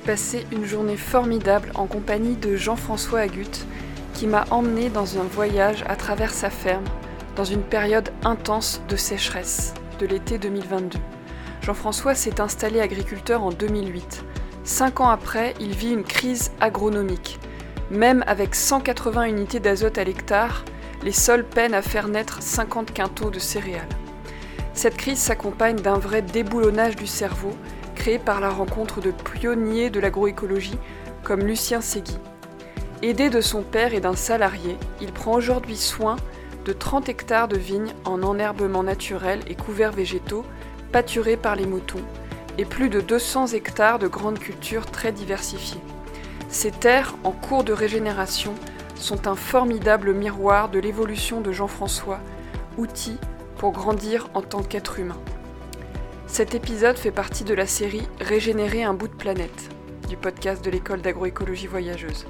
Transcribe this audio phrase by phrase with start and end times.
[0.00, 3.66] j'ai passé une journée formidable en compagnie de Jean-François Agut,
[4.14, 6.84] qui m'a emmené dans un voyage à travers sa ferme,
[7.36, 10.98] dans une période intense de sécheresse de l'été 2022.
[11.62, 14.24] Jean-François s'est installé agriculteur en 2008.
[14.64, 17.38] Cinq ans après, il vit une crise agronomique.
[17.90, 20.64] Même avec 180 unités d'azote à l'hectare,
[21.02, 23.88] les sols peinent à faire naître 50 quintaux de céréales.
[24.72, 27.52] Cette crise s'accompagne d'un vrai déboulonnage du cerveau,
[28.00, 30.78] créé par la rencontre de pionniers de l'agroécologie
[31.22, 32.16] comme Lucien Segui.
[33.02, 36.16] Aidé de son père et d'un salarié, il prend aujourd'hui soin
[36.64, 40.46] de 30 hectares de vignes en enherbement naturel et couverts végétaux,
[40.92, 42.00] pâturés par les moutons,
[42.56, 45.82] et plus de 200 hectares de grandes cultures très diversifiées.
[46.48, 48.54] Ces terres, en cours de régénération,
[48.94, 52.20] sont un formidable miroir de l'évolution de Jean-François,
[52.78, 53.18] outil
[53.58, 55.20] pour grandir en tant qu'être humain.
[56.32, 59.68] Cet épisode fait partie de la série Régénérer un bout de planète,
[60.08, 62.24] du podcast de l'école d'agroécologie voyageuse.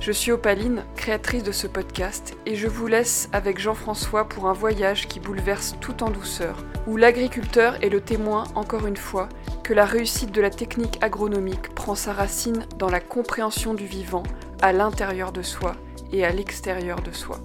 [0.00, 4.52] Je suis Opaline, créatrice de ce podcast, et je vous laisse avec Jean-François pour un
[4.52, 9.28] voyage qui bouleverse tout en douceur, où l'agriculteur est le témoin, encore une fois,
[9.62, 14.24] que la réussite de la technique agronomique prend sa racine dans la compréhension du vivant
[14.60, 15.76] à l'intérieur de soi
[16.12, 17.38] et à l'extérieur de soi.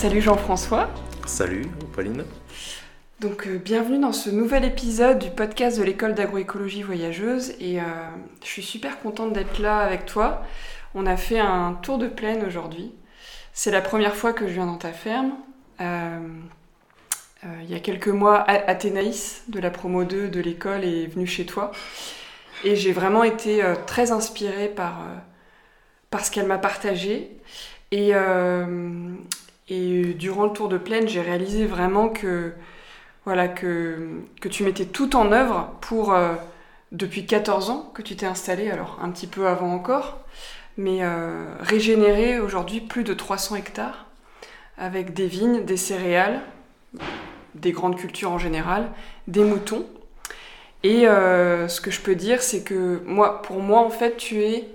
[0.00, 0.88] Salut Jean-François.
[1.26, 2.24] Salut Pauline.
[3.20, 7.84] Donc euh, bienvenue dans ce nouvel épisode du podcast de l'école d'agroécologie voyageuse et euh,
[8.42, 10.40] je suis super contente d'être là avec toi.
[10.94, 12.94] On a fait un tour de plaine aujourd'hui.
[13.52, 15.34] C'est la première fois que je viens dans ta ferme.
[15.82, 16.18] Euh,
[17.62, 21.44] il y a quelques mois, Athénaïs de la promo 2 de l'école est venue chez
[21.44, 21.72] toi
[22.64, 25.04] et j'ai vraiment été très inspirée par,
[26.08, 27.36] par ce qu'elle m'a partagé.
[27.92, 28.14] Et,
[29.70, 32.52] et durant le tour de plaine, j'ai réalisé vraiment que,
[33.24, 36.34] voilà, que, que tu mettais tout en œuvre pour, euh,
[36.90, 40.18] depuis 14 ans que tu t'es installé, alors un petit peu avant encore,
[40.76, 44.06] mais euh, régénérer aujourd'hui plus de 300 hectares
[44.76, 46.40] avec des vignes, des céréales,
[47.54, 48.90] des grandes cultures en général,
[49.28, 49.86] des moutons.
[50.82, 54.42] Et euh, ce que je peux dire, c'est que moi, pour moi, en fait, tu
[54.42, 54.66] es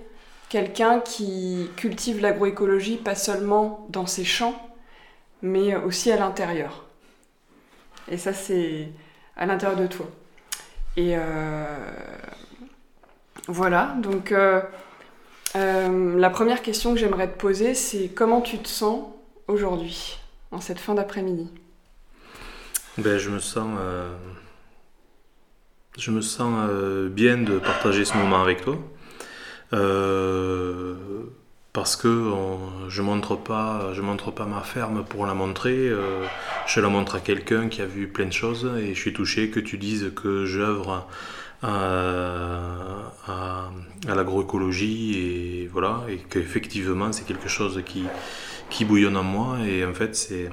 [0.48, 4.65] quelqu'un qui cultive l'agroécologie pas seulement dans ses champs,
[5.42, 6.84] mais aussi à l'intérieur.
[8.08, 8.88] Et ça, c'est
[9.36, 10.06] à l'intérieur de toi.
[10.96, 11.64] Et euh,
[13.48, 14.62] voilà, donc euh,
[15.56, 19.04] euh, la première question que j'aimerais te poser, c'est comment tu te sens
[19.46, 20.18] aujourd'hui,
[20.52, 21.50] en cette fin d'après-midi?
[22.96, 23.76] Ben, Je me sens,
[25.98, 26.70] je me sens
[27.10, 28.78] bien de partager ce moment avec toi
[31.76, 32.32] parce que
[32.88, 36.24] je montre pas je montre pas ma ferme pour la montrer euh,
[36.66, 39.50] je la montre à quelqu'un qui a vu plein de choses et je suis touché
[39.50, 41.06] que tu dises que j'œuvre
[41.62, 43.02] à,
[44.08, 48.04] l'agroécologie et voilà et qu'effectivement c'est quelque chose qui
[48.70, 50.48] qui bouillonne en moi et en fait c'est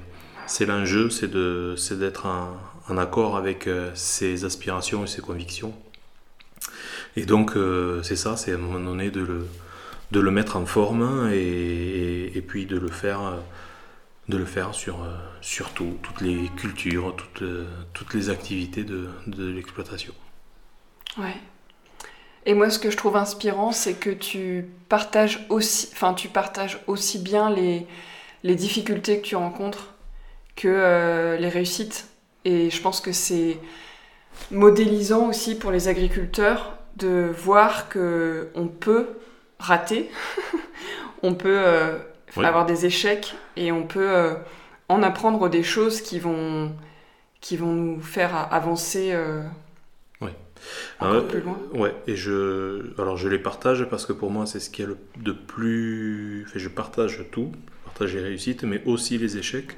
[0.45, 5.73] c'est l'enjeu c'est de c'est d'être en, accord avec euh, ses aspirations et ses convictions.
[7.15, 9.47] Et donc euh, c'est ça c'est à un moment donné de le
[10.11, 13.39] de le mettre en forme et, puis de le faire,
[14.29, 15.07] de le faire sur,
[15.41, 17.43] sur tout, toutes les cultures, toutes,
[17.93, 20.13] toutes les activités de, de l'exploitation.
[21.17, 21.35] Ouais.
[22.45, 26.79] Et moi, ce que je trouve inspirant, c'est que tu partages aussi, enfin, tu partages
[26.87, 27.87] aussi bien les,
[28.43, 29.93] les difficultés que tu rencontres
[30.55, 32.09] que euh, les réussites.
[32.45, 33.57] Et je pense que c'est
[34.51, 39.07] modélisant aussi pour les agriculteurs de voir que on peut
[39.59, 40.09] rater,
[41.23, 41.97] on peut euh,
[42.37, 44.35] avoir des échecs et on peut euh,
[44.89, 46.73] en apprendre des choses qui vont,
[47.41, 49.43] qui vont nous faire avancer euh,
[50.99, 51.59] encore plus loin.
[51.73, 54.85] Ouais, et je, alors je les partage parce que pour moi c'est ce qui est
[54.85, 56.47] le de plus.
[56.55, 59.77] je partage tout, je partage les réussites, mais aussi les échecs.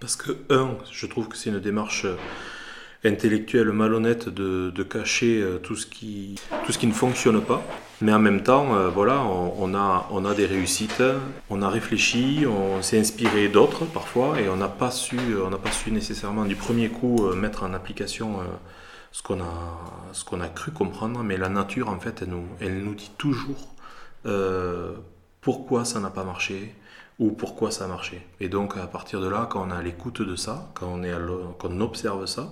[0.00, 2.06] Parce que, un, je trouve que c'est une démarche
[3.04, 7.62] intellectuelle malhonnête de, de cacher euh, tout ce, qui, tout ce qui ne fonctionne pas.
[8.02, 11.04] Mais en même temps, euh, voilà, on, a, on a des réussites,
[11.48, 15.16] on a réfléchi, on s'est inspiré d'autres parfois, et on n'a pas, su,
[15.62, 18.40] pas su nécessairement du premier coup euh, mettre en application
[19.12, 21.22] ce qu'on a, ce a cru comprendre.
[21.22, 23.68] Mais la nature, en fait, elle nous, elle nous dit toujours
[25.40, 26.74] pourquoi ça n'a pas marché,
[27.20, 28.26] ou pourquoi ça a marché.
[28.40, 31.04] Et donc à partir de là, quand on est à l'écoute de ça, quand on,
[31.04, 31.12] est
[31.60, 32.50] quand on observe ça,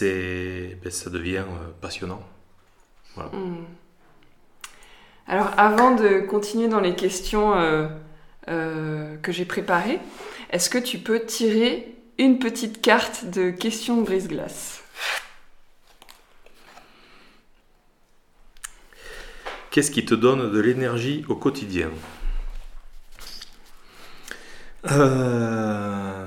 [0.00, 1.44] ben, ça devient
[1.82, 2.22] passionnant.
[3.16, 3.64] Hmm.
[5.26, 7.52] Alors avant de continuer dans les questions
[8.46, 10.00] que j'ai préparées,
[10.50, 14.82] est-ce que tu peux tirer une petite carte de questions de brise-glace?
[19.70, 21.90] Qu'est-ce qui te donne de l'énergie au quotidien?
[24.90, 26.26] Euh,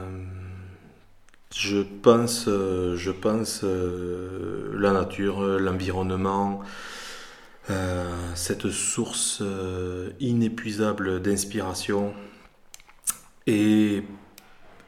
[1.52, 6.66] Je pense, je pense euh, la nature, l'environnement, euh,
[8.36, 9.42] cette source
[10.20, 12.14] inépuisable d'inspiration
[13.48, 14.04] et,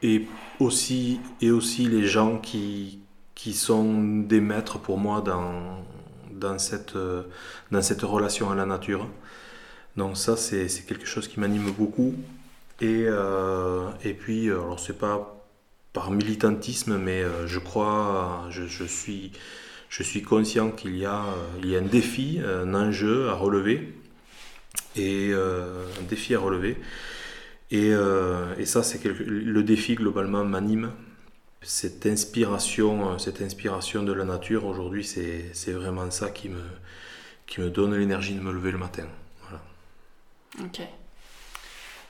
[0.02, 0.26] et,
[0.60, 3.00] aussi, et aussi les gens qui,
[3.34, 5.84] qui sont des maîtres pour moi dans,
[6.32, 7.22] dans cette, euh,
[7.70, 9.06] dans cette relation à la nature.
[9.96, 12.14] Donc ça, c'est quelque chose qui m'anime beaucoup.
[12.80, 15.34] Et, euh, et puis, alors c'est pas
[15.92, 19.32] par militantisme, mais euh, je crois, je, je, suis,
[19.88, 21.24] je suis conscient qu'il y, a,
[21.62, 23.94] il y a un défi, un enjeu à relever.
[24.96, 26.76] Et un défi à relever.
[27.70, 27.92] Et,
[28.58, 30.92] et ça, c'est le défi globalement m'anime
[31.62, 36.62] cette inspiration, euh, cette inspiration de la nature, aujourd'hui, c'est vraiment ça qui me,
[37.46, 39.04] qui me donne l'énergie de me lever le matin.
[39.42, 39.62] Voilà.
[40.64, 40.80] Ok.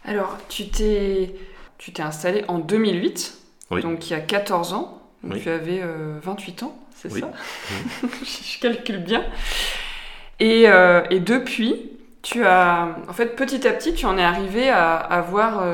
[0.05, 1.35] Alors, tu t'es
[1.77, 3.39] tu t'es installé en 2008,
[3.83, 4.98] donc il y a 14 ans.
[5.23, 5.83] Donc Tu avais
[6.23, 7.31] 28 euh, ans, c'est ça?
[8.23, 9.25] Je calcule bien.
[10.41, 11.91] Et, euh, et, depuis,
[12.23, 15.65] tu as, en fait, petit à petit, tu en es arrivé à avoir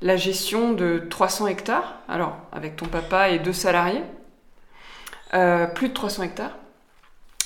[0.00, 4.02] la gestion de 300 hectares, alors avec ton papa et deux salariés,
[5.34, 6.56] euh, plus de 300 hectares.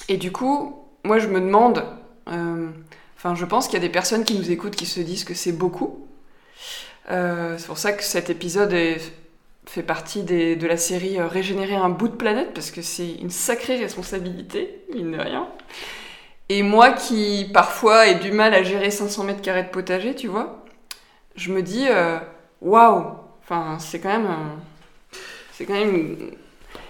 [0.08, 1.84] Et du coup, moi je me demande,
[2.29, 2.70] euh,
[3.17, 5.34] enfin je pense qu'il y a des personnes qui nous écoutent qui se disent que
[5.34, 6.06] c'est beaucoup.
[7.11, 8.73] Euh, c'est pour ça que cet épisode
[9.67, 13.76] fait partie de la série Régénérer un bout de planète, parce que c'est une sacrée
[13.76, 15.49] responsabilité, mine de rien.
[16.49, 20.26] Et moi qui parfois ai du mal à gérer 500 mètres carrés de potager, tu
[20.26, 20.64] vois,
[21.37, 21.87] je me dis
[22.61, 24.29] waouh Enfin, c'est quand même.
[25.53, 26.31] C'est quand même.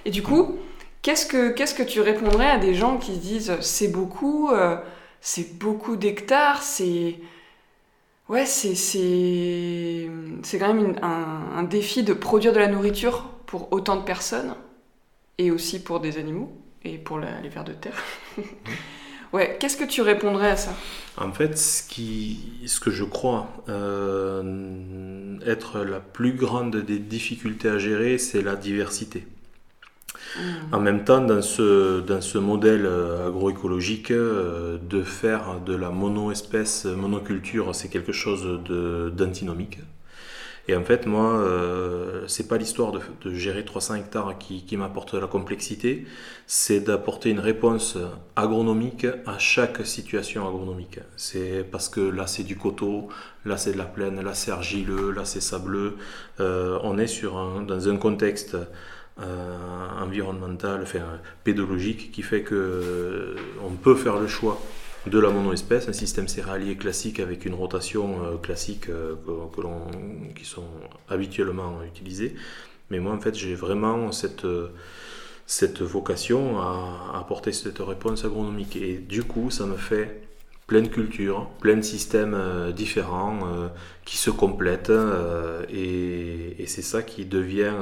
[0.04, 0.58] Et du coup,
[1.02, 4.76] qu'est-ce que, tu répondrais à des gens qui se disent c'est beaucoup, euh,
[5.20, 7.16] c'est beaucoup d'hectares, c'est.
[8.32, 10.08] Ouais, c'est, c'est,
[10.42, 14.54] c'est quand même un, un, défi de produire de la nourriture pour autant de personnes,
[15.36, 16.50] et aussi pour des animaux,
[16.82, 18.02] et pour les vers de terre.
[19.32, 20.74] Ouais, qu'est-ce que tu répondrais à ça?
[21.16, 27.70] En fait, ce, qui, ce que je crois euh, être la plus grande des difficultés
[27.70, 29.26] à gérer, c'est la diversité.
[30.72, 35.90] En même temps, dans ce, dans ce modèle euh, agroécologique, euh, de faire de la
[35.90, 38.60] monoespèce, monoculture, c'est quelque chose
[39.14, 39.78] d'antinomique.
[40.68, 45.14] Et en fait, moi, euh, c'est pas l'histoire de, gérer 300 hectares qui, qui m'apporte
[45.14, 46.06] la complexité,
[46.46, 47.98] c'est d'apporter une réponse
[48.36, 51.00] agronomique à chaque situation agronomique.
[51.16, 53.08] C'est parce que là, c'est du coteau,
[53.44, 55.96] là, c'est de la plaine, là, c'est argileux, là, c'est sableux.
[56.38, 58.56] Euh, on est sur dans un contexte
[59.18, 61.00] environnemental, enfin,
[61.44, 64.60] pédologique, qui fait que euh, on peut faire le choix
[65.06, 69.14] de la monoespèce, un système céréalier classique avec une rotation euh, classique euh,
[69.54, 69.86] que, l'on,
[70.34, 70.68] qui sont
[71.08, 72.34] habituellement utilisées.
[72.90, 74.46] Mais moi, en fait, j'ai vraiment cette,
[75.46, 78.76] cette vocation à apporter cette réponse agronomique.
[78.76, 80.22] Et du coup, ça me fait
[80.66, 83.40] plein de cultures, plein de systèmes euh, différents
[84.04, 84.92] qui se complètent.
[85.70, 87.74] et, c'est ça qui devient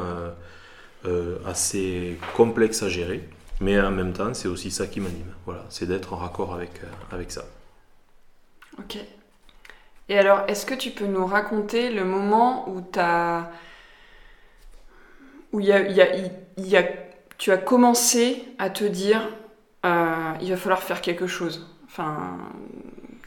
[1.46, 3.28] assez complexe à gérer.
[3.60, 5.32] Mais en même temps, c'est aussi ça qui m'anime.
[5.44, 7.44] Voilà, c'est d'être en raccord avec, euh, avec ça.
[8.78, 8.96] Ok.
[10.08, 13.50] Et alors, est-ce que tu peux nous raconter le moment où tu as.
[15.52, 16.08] où y a, y a,
[16.56, 16.84] y a,
[17.36, 19.28] tu as commencé à te dire
[19.84, 21.68] euh, il va falloir faire quelque chose?
[21.84, 22.38] Enfin,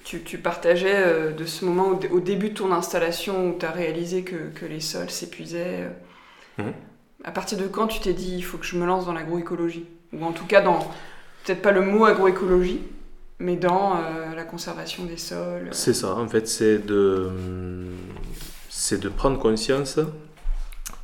[0.04, 3.72] tu, tu partageais euh, de ce moment au, début de ton installation où tu as
[3.72, 5.92] réalisé que, que les sols s'épuisaient.
[6.58, 6.72] Mmh.
[7.24, 9.86] À partir de quand tu t'es dit il faut que je me lance dans l'agroécologie?
[10.12, 10.80] Ou en tout cas dans,
[11.44, 12.82] peut-être pas le mot agroécologie,
[13.40, 15.70] mais dans euh, la conservation des sols.
[15.72, 17.30] C'est ça, en fait, c'est de,
[18.70, 20.00] c'est de prendre conscience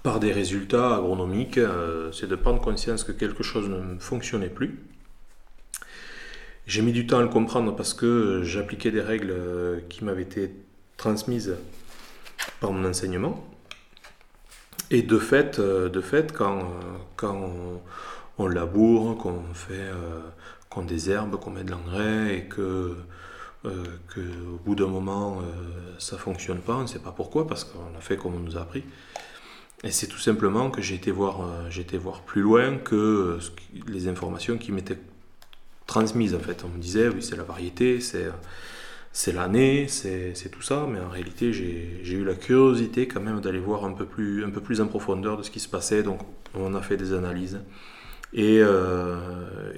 [0.04, 4.80] par des résultats agronomiques, euh, c'est de prendre conscience que quelque chose ne fonctionnait plus.
[6.68, 10.22] J'ai mis du temps à le comprendre parce que j'appliquais des règles euh, qui m'avaient
[10.22, 10.54] été
[10.98, 11.56] transmises
[12.60, 13.44] par mon enseignement.
[14.92, 16.74] Et de fait, de fait quand,
[17.16, 17.52] quand
[18.40, 20.22] on laboure, qu'on fait, euh,
[20.70, 22.96] qu'on désherbe, qu'on met de l'engrais et que,
[23.66, 24.22] euh, que
[24.66, 28.02] bout d'un moment euh, ça fonctionne pas, on ne sait pas pourquoi parce qu'on a
[28.02, 28.84] fait comme on nous a appris.
[29.84, 33.40] Et c'est tout simplement que j'ai été, voir, euh, voir plus loin que euh,
[33.88, 35.00] les informations qui m'étaient
[35.88, 36.36] transmises.
[36.36, 38.28] En fait, on me disait, oui, c'est la variété, c'est,
[39.12, 43.60] c'est l'année, c'est, tout ça, mais en réalité, j'ai, eu la curiosité quand même d'aller
[43.60, 46.04] voir un peu, plus, en profondeur de ce qui se passait.
[46.04, 46.20] Donc,
[46.54, 47.60] on a fait des analyses.
[48.34, 48.60] Et,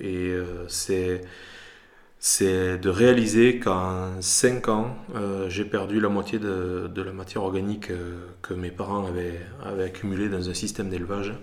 [0.02, 0.36] et
[0.68, 1.22] c'est
[2.24, 7.90] c'est de réaliser qu'en 5 ans, euh, j'ai perdu la moitié de, la matière organique
[7.90, 9.42] euh, que mes parents avaient,
[9.84, 11.34] accumulée dans un système d'élevage.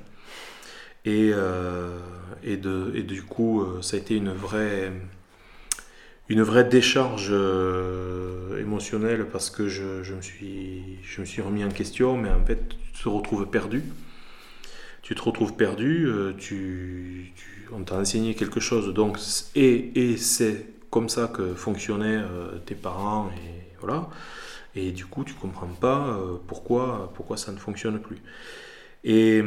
[1.09, 1.99] Euh,
[2.45, 4.92] et, du coup, ça a été une vraie,
[6.29, 7.33] une vraie décharge
[8.59, 12.69] émotionnelle parce que je, me suis, je me suis remis en question, mais en fait,
[12.93, 13.83] tu te retrouves perdu.
[15.03, 16.07] Tu te retrouves perdu,
[16.39, 17.33] tu
[17.73, 19.19] on t'a enseigné quelque chose, donc,
[19.55, 24.09] et, et c'est comme ça que fonctionnaient euh, tes parents, et voilà.
[24.75, 28.19] Et du coup, tu comprends pas euh, pourquoi, pourquoi ça ne fonctionne plus.
[29.05, 29.43] Et,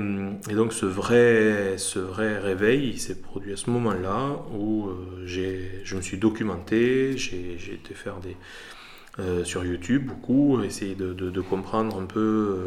[0.53, 5.96] donc ce vrai, ce vrai réveil, il s'est produit à ce moment-là où euh, je
[5.96, 8.36] me suis documenté, j'ai été faire des,
[9.43, 12.58] sur YouTube beaucoup, essayer de, comprendre un peu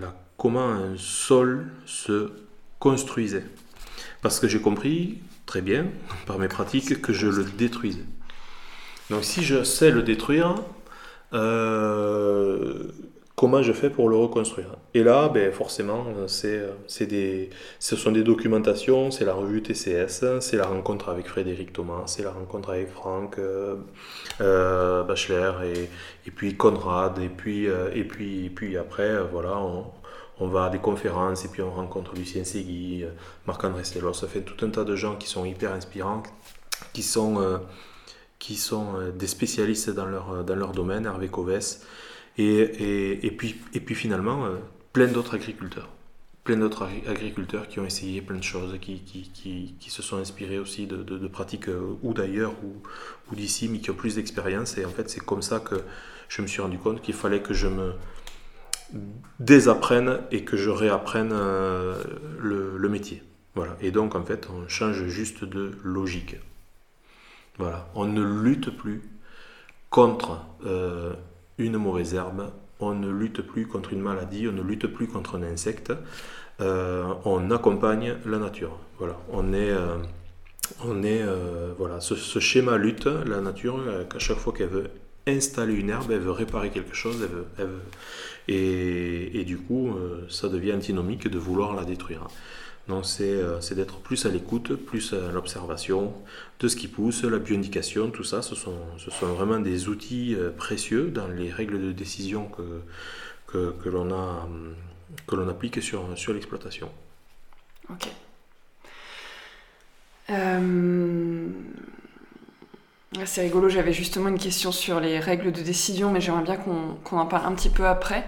[0.00, 2.30] la, comment un sol se
[2.78, 3.44] construisait.
[4.22, 5.86] Parce que j'ai compris très bien,
[6.26, 8.06] par mes pratiques, que je le détruisais.
[9.10, 10.54] Donc si je sais le détruire,
[11.32, 12.84] euh,
[13.38, 14.76] comment je fais pour le reconstruire.
[14.94, 20.56] Et là, ben, forcément, c'est, des, ce sont des documentations, c'est la revue TCS, c'est
[20.56, 23.76] la rencontre avec Frédéric Thomas, c'est la rencontre avec Franck euh,
[24.40, 25.88] euh, Bachler et,
[26.26, 29.84] et, puis Conrad, et puis, et puis, puis après, voilà, on,
[30.40, 33.10] on va à des conférences et puis on rencontre Lucien Segui, euh,
[33.46, 36.22] Marc-André Stellos, ça fait tout un tas de gens qui sont hyper inspirants,
[36.92, 37.58] qui sont, euh,
[38.38, 41.78] qui sont euh, des spécialistes dans leur, dans leur domaine, Hervé Coves,
[42.38, 44.46] et, puis, finalement
[44.92, 45.88] plein d'autres agriculteurs.
[46.44, 51.28] Plein d'autres agriculteurs qui ont essayé plein de choses, qui, se sont inspirés aussi de,
[51.28, 51.68] pratiques
[52.02, 52.54] ou d'ailleurs
[53.30, 54.78] ou, d'ici, mais qui ont plus d'expérience.
[54.78, 55.76] Et en fait, c'est comme ça que
[56.28, 57.92] je me suis rendu compte qu'il fallait que je me,
[59.38, 62.02] désapprenne et que je réapprenne euh,
[62.38, 63.22] le, métier.
[63.54, 63.76] Voilà.
[63.80, 66.36] Et donc, en fait, on change juste de logique.
[67.58, 67.88] Voilà.
[67.94, 69.02] On ne lutte plus
[69.90, 71.14] contre euh,
[71.58, 72.50] une mauvaise herbe,
[72.80, 75.92] on ne lutte plus contre une maladie, on ne lutte plus contre un insecte.
[76.60, 78.78] Euh, on accompagne la nature.
[78.98, 79.16] Voilà.
[79.30, 79.72] On est,
[80.84, 81.22] on est
[81.76, 82.00] voilà.
[82.00, 84.90] Ce, schéma lutte, la nature, qu'à chaque fois qu'elle veut
[85.26, 87.16] installer une herbe, elle veut réparer quelque chose,
[87.58, 87.80] elle veut,
[88.48, 92.26] et, du coup, euh, ça devient antinomique de vouloir la détruire.
[92.88, 96.14] Donc euh, c'est d'être plus à l'écoute, plus à l'observation
[96.58, 100.34] de ce qui pousse, la bioindication, tout ça, ce sont, ce sont vraiment des outils
[100.34, 102.82] euh, précieux dans les règles de décision que,
[103.46, 104.08] que, l'on
[105.26, 106.90] que applique sur, sur l'exploitation.
[107.90, 108.08] Ok.
[113.24, 117.18] C'est rigolo, j'avais justement une question sur les règles de décision, mais j'aimerais bien qu'on
[117.18, 118.24] en parle un petit peu après.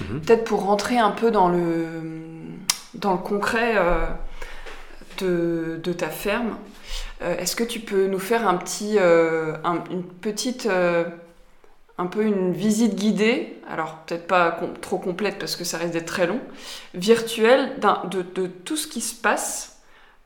[0.00, 0.20] Mhm.
[0.20, 1.86] Peut-être pour rentrer un peu dans le,
[2.94, 4.06] dans le concret euh,
[5.18, 6.56] de, ta ferme,
[7.22, 9.56] euh, est-ce que tu peux nous faire un petit, euh,
[9.90, 10.68] une petite,
[11.98, 16.06] un peu une visite guidée, alors peut-être pas trop complète parce que ça risque d'être
[16.06, 16.40] très long,
[16.94, 17.78] virtuelle
[18.10, 19.80] de, tout ce qui se passe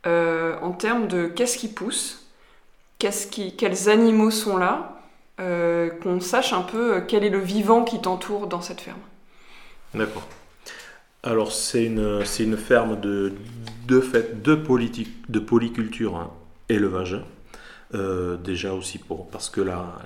[0.06, 2.20] en termes de qu'est-ce qui pousse
[2.98, 4.96] quels animaux sont là,
[5.36, 9.00] qu'on sache un peu quel est le vivant qui t'entoure dans cette ferme?
[9.92, 10.22] D'accord.
[11.24, 13.32] Alors c'est une, une ferme de,
[13.88, 16.30] de, fait, de, politique, de polyculture hein,
[16.68, 17.18] élevage.
[17.94, 19.98] Euh, déjà aussi pour, parce que la,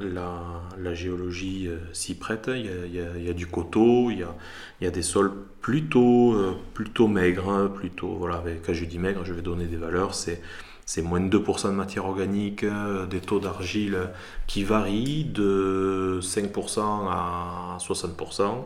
[0.77, 4.35] la, géologie s'y prête, il y, a, y du coteau, il y a,
[4.81, 5.33] y a des sols
[5.63, 6.37] plutôt,
[6.75, 10.43] plutôt maigres, hein, plutôt, voilà, quand je dis maigre, je vais donner des valeurs, c'est
[10.89, 14.09] c'est moins de 2% de matière organique, euh, des taux d'argile
[14.47, 18.65] qui varient de 5% à 60%.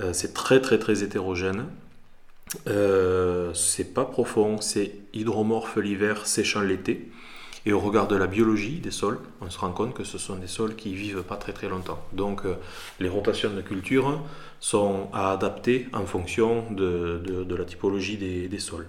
[0.00, 1.66] Euh, c'est très très très hétérogène.
[2.68, 7.10] Euh, c'est pas profond, c'est hydromorphe l'hiver, séchant l'été.
[7.64, 10.36] Et au regard de la biologie des sols, on se rend compte que ce sont
[10.36, 12.00] des sols qui vivent pas très très longtemps.
[12.12, 12.42] Donc
[13.00, 14.22] les rotations de culture
[14.60, 18.86] sont à adapter en fonction de, la typologie des sols.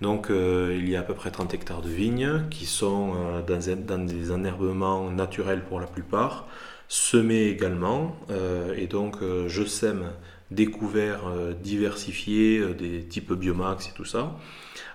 [0.00, 3.42] Donc euh, il y a à peu près 30 hectares de vignes qui sont euh,
[3.42, 6.46] dans, des enherbements naturels pour la plupart,
[6.88, 8.16] semés également.
[8.30, 10.10] Euh, et donc je sème
[10.50, 11.24] des couverts
[11.62, 14.36] diversifiés, des types biomax et tout ça,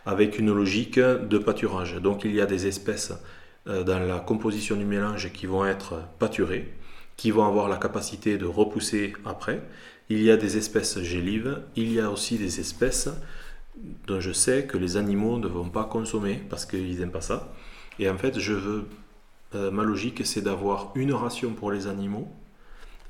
[0.06, 1.96] avec une logique de pâturage.
[1.96, 3.14] Donc il y a des espèces
[3.66, 6.72] dans la composition du mélange qui vont être pâturées,
[7.18, 9.62] qui vont avoir la capacité de repousser après.
[10.10, 13.10] Il y a des espèces gélives, il y a aussi des espèces
[14.08, 17.54] dont je sais que les animaux ne vont pas consommer parce qu'ils n'aiment pas ça.
[18.00, 18.88] Et en fait, je veux,
[19.56, 22.28] euh, ma logique, c'est d'avoir une ration pour les animaux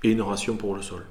[0.04, 1.06] et une ration pour le sol.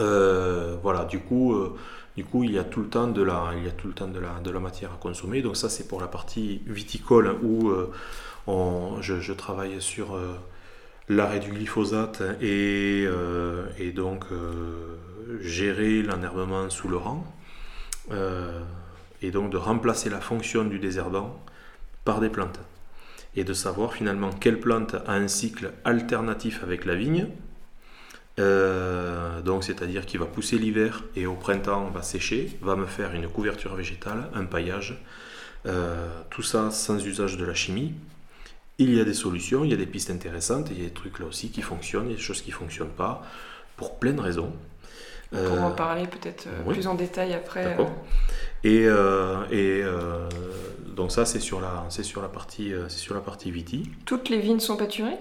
[0.00, 1.76] Euh, voilà, du coup, euh,
[2.16, 3.94] du coup, il y a tout le temps de la, il y a tout le
[3.94, 5.42] temps de la, matière à consommer.
[5.42, 7.72] Donc ça, c'est pour la partie viticole où
[9.00, 10.18] je, travaille sur
[11.08, 13.06] l'arrêt du glyphosate et,
[13.78, 14.24] et donc
[15.40, 17.24] gérer l'enherbement sous le rang.
[19.22, 21.38] et donc de remplacer la fonction du désherbant
[22.04, 22.60] par des plantes.
[23.36, 27.28] Et de savoir finalement quelle plante a un cycle alternatif avec la vigne,
[28.38, 33.14] euh, donc c'est-à-dire qu'il va pousser l'hiver et au printemps va sécher, va me faire
[33.14, 35.02] une couverture végétale, un paillage,
[35.66, 37.94] euh, tout ça sans usage de la chimie.
[38.78, 40.94] Il y a des solutions, il y a des pistes intéressantes, il y a des
[40.94, 43.22] trucs là aussi qui fonctionnent, il y a des choses qui ne fonctionnent pas,
[43.76, 44.52] pour plein de raisons.
[45.30, 47.76] Pour en euh, parler peut-être plus en détail après.
[48.66, 48.86] Et,
[49.52, 49.82] et
[50.94, 53.90] donc ça c'est sur la c'est sur la partie c'est sur la partie viti.
[54.04, 55.18] Toutes les vignes sont pâturées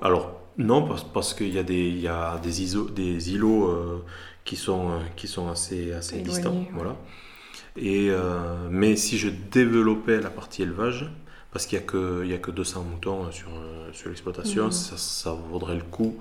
[0.00, 3.68] Alors non, parce, parce qu'il y a des, il y a des, iso, des îlots
[3.68, 4.04] euh,
[4.44, 6.66] qui, sont, euh, qui sont assez, assez distants.
[6.72, 6.96] Voilà.
[7.76, 11.08] Et, euh, mais si je développais la partie élevage,
[11.52, 13.48] parce qu'il n'y a, que, a que 200 moutons sur,
[13.92, 14.72] sur l'exploitation, mhm.
[14.72, 16.16] ça, ça, vaudrait le coup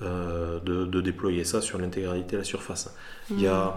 [0.00, 2.94] de, de, déployer ça sur l'intégralité de la surface.
[3.30, 3.72] Il, y a, mhm.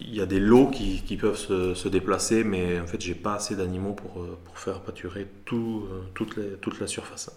[0.00, 3.14] Il y a des lots qui, qui peuvent se, se, déplacer, mais en fait, j'ai
[3.14, 7.30] pas assez d'animaux pour, pour faire pâturer tout, toute, les, toute la surface.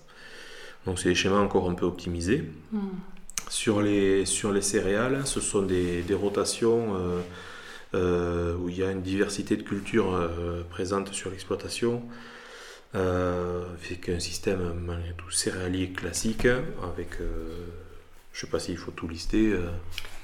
[0.86, 2.44] Donc c'est des schémas encore un peu optimisés.
[2.72, 2.90] Hmm.
[3.50, 7.22] Sur, les, sur les céréales, ce sont des, des rotations euh,
[7.94, 12.04] euh, où il y a une diversité de cultures euh, présentes sur l'exploitation.
[12.94, 17.20] fait qu'un système malgré tout céréalier classique avec
[18.32, 19.54] je sais pas s'il faut tout lister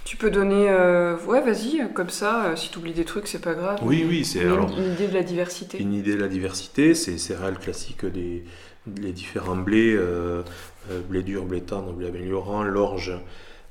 [0.10, 0.66] tu peux donner
[1.28, 3.80] ouais vas-y comme ça si tu oublies des trucs c'est pas grave.
[3.84, 5.80] Oui oui c'est une, une, idée de la diversité.
[5.80, 8.44] une idée de la diversité c'est céréales classiques des
[8.98, 10.42] les différents blés, euh,
[10.92, 13.14] euh, blé dur, blé tendre, blé améliorant, l'orge,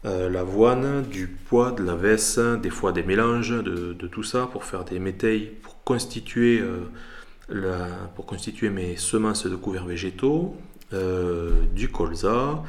[0.05, 4.65] euh, l'avoine, du pois, de la vesse, des fois des mélanges de, tout ça pour
[4.65, 6.63] faire des métailles, pour constituer,
[8.15, 10.57] pour constituer mes semences de couverts végétaux,
[11.75, 12.63] du colza,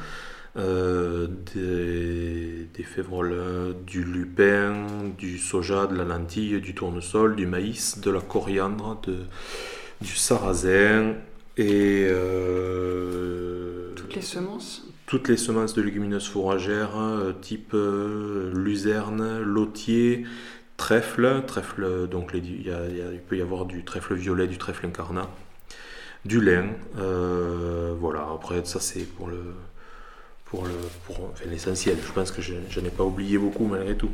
[0.56, 4.86] des, des févroles, du lupin,
[5.18, 9.18] du soja, de la lentille, du tournesol, du maïs, de la coriandre, de,
[10.00, 11.14] du sarrasin,
[11.56, 19.42] et euh, toutes les semences Toutes les semences de légumineuses fourragères, euh, type euh, luzerne,
[19.42, 20.24] lotier,
[20.78, 21.42] trèfle.
[21.46, 22.72] Trèfle, donc il,
[23.28, 25.28] peut y avoir du trèfle violet, du trèfle incarnat,
[26.24, 26.68] du lin.
[26.94, 29.54] voilà, après ça c'est pour le
[30.50, 30.74] pour le
[31.06, 31.96] pour l'essentiel.
[32.06, 34.10] Je pense que je, je n'ai pas oublié beaucoup malgré tout.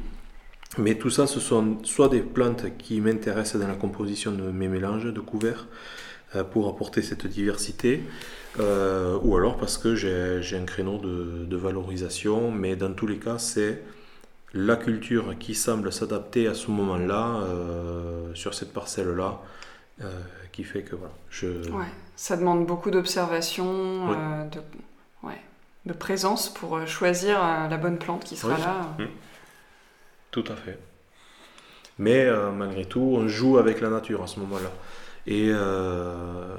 [0.79, 4.69] Mais tout ça, ce sont soit des plantes qui m'intéressent dans la composition de mes
[4.69, 5.67] mélanges de couverts,
[6.35, 8.03] euh, pour apporter cette diversité,
[8.59, 13.39] euh, ou alors parce que j'ai un créneau de, valorisation, mais dans tous les cas,
[13.39, 13.83] c'est
[14.53, 19.41] la culture qui semble s'adapter à ce moment-là, euh, sur cette parcelle-là,
[20.53, 21.15] qui fait que voilà.
[21.31, 21.47] Je...
[21.71, 24.09] Ouais, ça demande beaucoup d'observation,
[24.51, 24.59] de,
[25.23, 25.41] ouais,
[25.87, 28.95] de présence pour choisir la bonne plante qui sera là.
[28.99, 29.05] Mmh.
[30.31, 30.79] Tout à fait.
[31.99, 34.71] Mais malgré tout, on joue avec la nature à ce moment-là.
[35.27, 36.57] Et euh,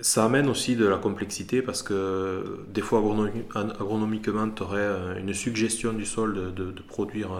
[0.00, 2.98] ça amène aussi de la complexité parce que des fois
[3.54, 7.30] agronomiquement, tu aurais euh, une suggestion du sol de, produire,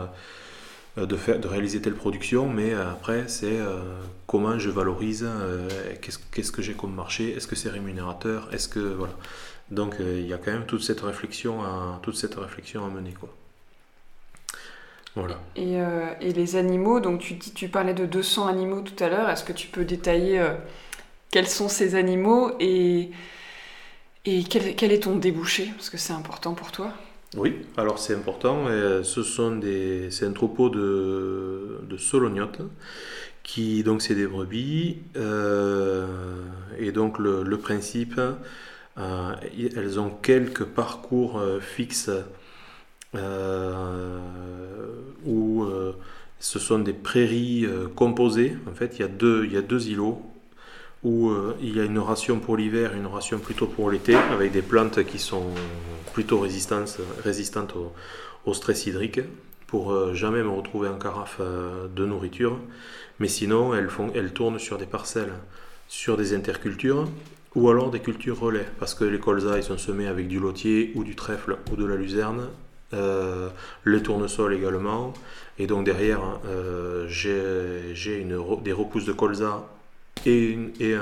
[0.96, 3.58] euh, de, faire, de réaliser telle production, mais après c'est
[4.26, 5.26] comment je valorise,
[6.00, 9.14] qu'est-ce que j'ai comme marché, est-ce que c'est rémunérateur, est-ce que voilà.
[9.70, 13.12] Donc il y a quand même toute cette réflexion à, toute cette réflexion à mener
[13.12, 13.34] quoi.
[15.58, 19.44] Euh, et, les animaux, donc tu, tu parlais de 200 animaux tout à l'heure, est-ce
[19.44, 20.54] que tu peux détailler euh,
[21.30, 23.10] quels sont ces animaux et,
[24.26, 25.72] et quel, est ton débouché?
[25.76, 26.92] Parce que c'est important pour toi.
[27.36, 28.66] Oui, alors c'est important.
[29.02, 32.60] ce sont des, c'est un troupeau de, de solognotes
[33.42, 36.06] qui donc c'est des brebis euh,
[36.78, 38.20] et donc le, le principe,
[38.96, 42.10] elles ont quelques parcours fixes
[43.16, 44.18] euh,
[45.24, 45.92] où euh,
[46.38, 48.56] ce sont des prairies euh, composées.
[48.70, 50.22] En fait, il y a deux, îlots
[51.02, 51.30] où
[51.60, 54.62] il y a une ration pour l'hiver et une ration plutôt pour l'été, avec des
[54.62, 55.44] plantes qui sont
[56.12, 56.98] plutôt résistantes,
[58.44, 59.20] au, stress hydrique,
[59.68, 62.58] pour jamais me retrouver en carafe de nourriture.
[63.20, 65.34] Mais sinon, elles tournent sur des parcelles,
[65.86, 67.06] sur des intercultures,
[67.56, 70.92] ou alors des cultures relais, parce que les colzas ils sont semés avec du lotier
[70.94, 72.48] ou du trèfle ou de la luzerne,
[72.92, 75.12] les tournesols également.
[75.58, 76.20] Et donc derrière,
[77.08, 78.24] j'ai
[78.62, 79.66] des repousses de colza
[80.26, 80.94] et une, et,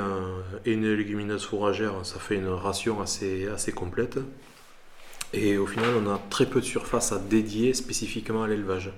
[0.64, 1.94] une légumineuse fourragère.
[2.04, 4.18] Ça fait une ration assez, assez complète.
[5.32, 8.92] Et au final, on a très peu de surface à dédier spécifiquement à l'élevage.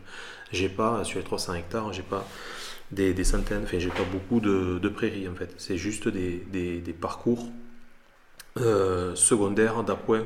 [0.53, 2.29] J'ai pas, sur les 300 hectares, j'ai pas
[2.93, 5.55] des, centaines, enfin, j'ai pas beaucoup de, prairies en fait.
[5.59, 7.49] C'est juste des, parcours
[8.59, 10.25] euh, secondaires d'appoint.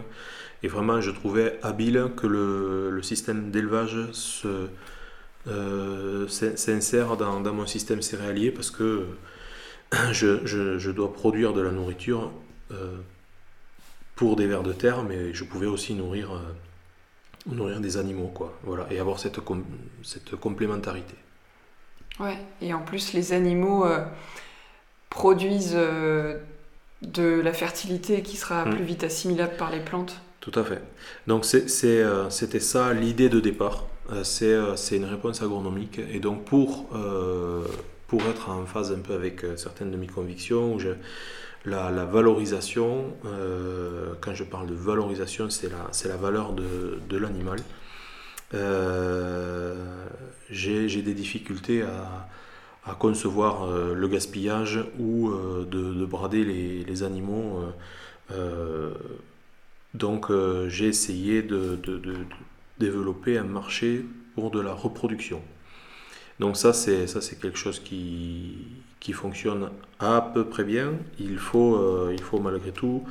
[0.63, 3.97] Et vraiment, je trouvais habile que le, système d'élevage
[5.47, 9.07] euh, s'insère dans, mon système céréalier parce que
[10.13, 12.33] je, dois produire de la nourriture.
[12.73, 12.97] Euh,
[14.15, 16.39] pour des vers de terre, mais je pouvais aussi nourrir,
[17.47, 18.59] nourrir des animaux, quoi.
[18.65, 19.41] Voilà, et avoir cette,
[20.03, 21.15] cette complémentarité.
[22.19, 24.05] Ouais, et en plus, les animaux euh,
[25.09, 26.39] produisent euh,
[27.03, 28.75] de la fertilité qui sera mm.
[28.75, 30.21] plus vite assimilable par les plantes.
[30.41, 30.83] Tout à fait.
[31.27, 33.85] Donc c'était ça l'idée de départ.
[34.23, 34.57] c'est
[34.93, 36.01] une réponse agronomique.
[36.11, 36.89] Et donc pour,
[38.07, 40.93] pour être en phase un peu avec certaines de mes convictions, où je,
[41.65, 47.59] la, valorisation, euh, quand je parle de valorisation, c'est la, la valeur de, l'animal.
[48.55, 50.07] Euh,
[50.51, 52.27] j'ai des difficultés à,
[52.99, 57.63] concevoir euh, le gaspillage ou de, brader les, animaux.
[59.95, 60.33] donc
[60.69, 61.79] j'ai essayé de,
[62.79, 65.41] développer un marché pour de la reproduction.
[66.41, 68.57] Donc ça, c'est ça, c'est quelque chose qui,
[69.01, 70.93] qui fonctionne à peu près bien.
[71.19, 73.05] Il faut, euh, il faut malgré tout,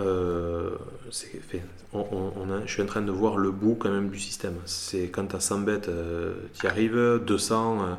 [0.00, 0.76] euh,
[1.12, 4.56] je suis en train de voir le bout quand même du système.
[4.64, 7.98] C'est quand tu as 100 bêtes, euh, tu y arrives, 200,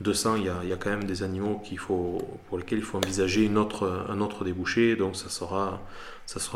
[0.00, 3.56] 200 il y a, quand même des animaux pour lesquels il faut envisager un
[4.20, 4.96] autre débouché.
[4.96, 5.80] Donc ça sera,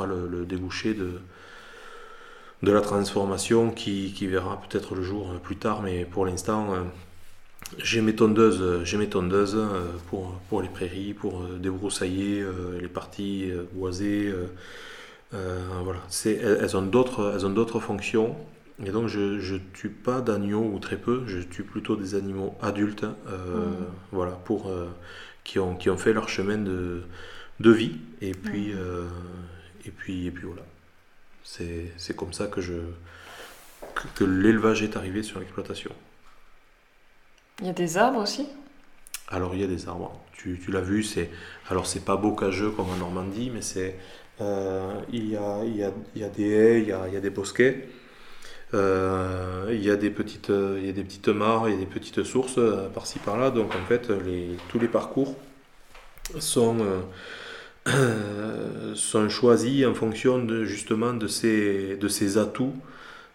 [0.07, 1.20] le, débouché de,
[2.62, 6.74] la transformation qui verra peut-être le jour plus tard, mais pour l'instant
[7.78, 12.80] j'ai mes tondeuses, j'ai mes tondeuses euh, pour, pour les prairies, pour euh, débroussailler euh,
[12.80, 14.33] les parties boisées.
[15.33, 16.00] voilà.
[16.24, 18.37] elles, ont d'autres, elles ont d'autres fonctions.
[18.85, 22.56] Et donc je ne tue pas d'agneaux ou très peu, je tue plutôt des animaux
[22.62, 23.85] adultes mmh.
[24.11, 24.72] voilà, pour,
[25.44, 27.02] qui, ont, qui ont fait leur chemin de,
[27.61, 27.98] de vie.
[28.22, 29.87] Et puis, mmh.
[29.87, 30.62] et puis, et puis voilà.
[31.44, 32.72] C'est comme ça que, je,
[34.14, 35.90] que l'élevage est arrivé sur l'exploitation.
[37.61, 38.49] Il y a des arbres aussi?
[39.29, 40.18] Alors il y a des arbres.
[40.33, 41.31] Tu, tu l'as vu, c'est
[41.68, 43.96] alors c'est pas bocageux comme en Normandie, mais c'est
[44.40, 47.16] euh, il, y a, il, il, y a, des haies, il y a, il y
[47.16, 47.88] a des bosquets,
[48.73, 51.81] euh, il, y a des petites, il y a des petites mares, il y a
[51.81, 53.51] des petites sources euh, par-ci par-là.
[53.51, 54.11] Donc en fait,
[54.68, 55.37] tous les parcours
[56.38, 56.79] sont,
[58.94, 62.75] sont choisis en fonction de, justement de ces, de ces atouts.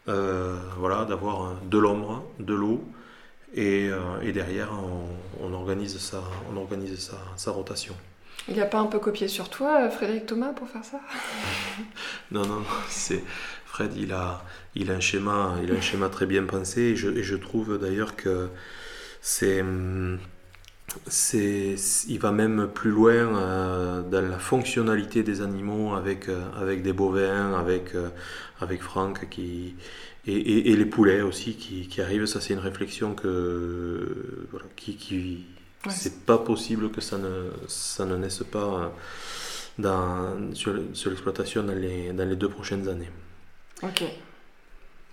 [0.08, 2.84] voilà, d'avoir de l'ombre, de l'eau,
[3.58, 4.70] euh, et, derrière,
[5.42, 7.96] on, organise, sa, on organise sa, rotation.
[8.48, 11.00] Il n'a pas un peu copié sur toi, Frédéric Thomas, pour faire ça?
[12.32, 13.24] Non, non, c'est
[13.66, 14.44] Fred, il a,
[14.76, 17.36] il a un schéma, il a un schéma très bien pensé, et je, et je
[17.36, 18.50] trouve d'ailleurs que
[19.22, 19.64] c'est,
[21.08, 21.76] c'est,
[22.08, 26.94] il va même plus loin euh, dans la fonctionnalité des animaux avec, euh, avec des
[26.94, 27.94] bovins, avec,
[28.60, 29.76] avec Franck qui
[30.28, 35.46] et, les poulets aussi qui, arrivent, ça c'est une réflexion que voilà, qui, qui
[35.90, 38.92] c'est pas possible que ça ne ça ne naisse pas
[39.78, 43.10] dans, sur, l'exploitation dans les, dans les deux prochaines années.
[43.84, 44.04] Ok.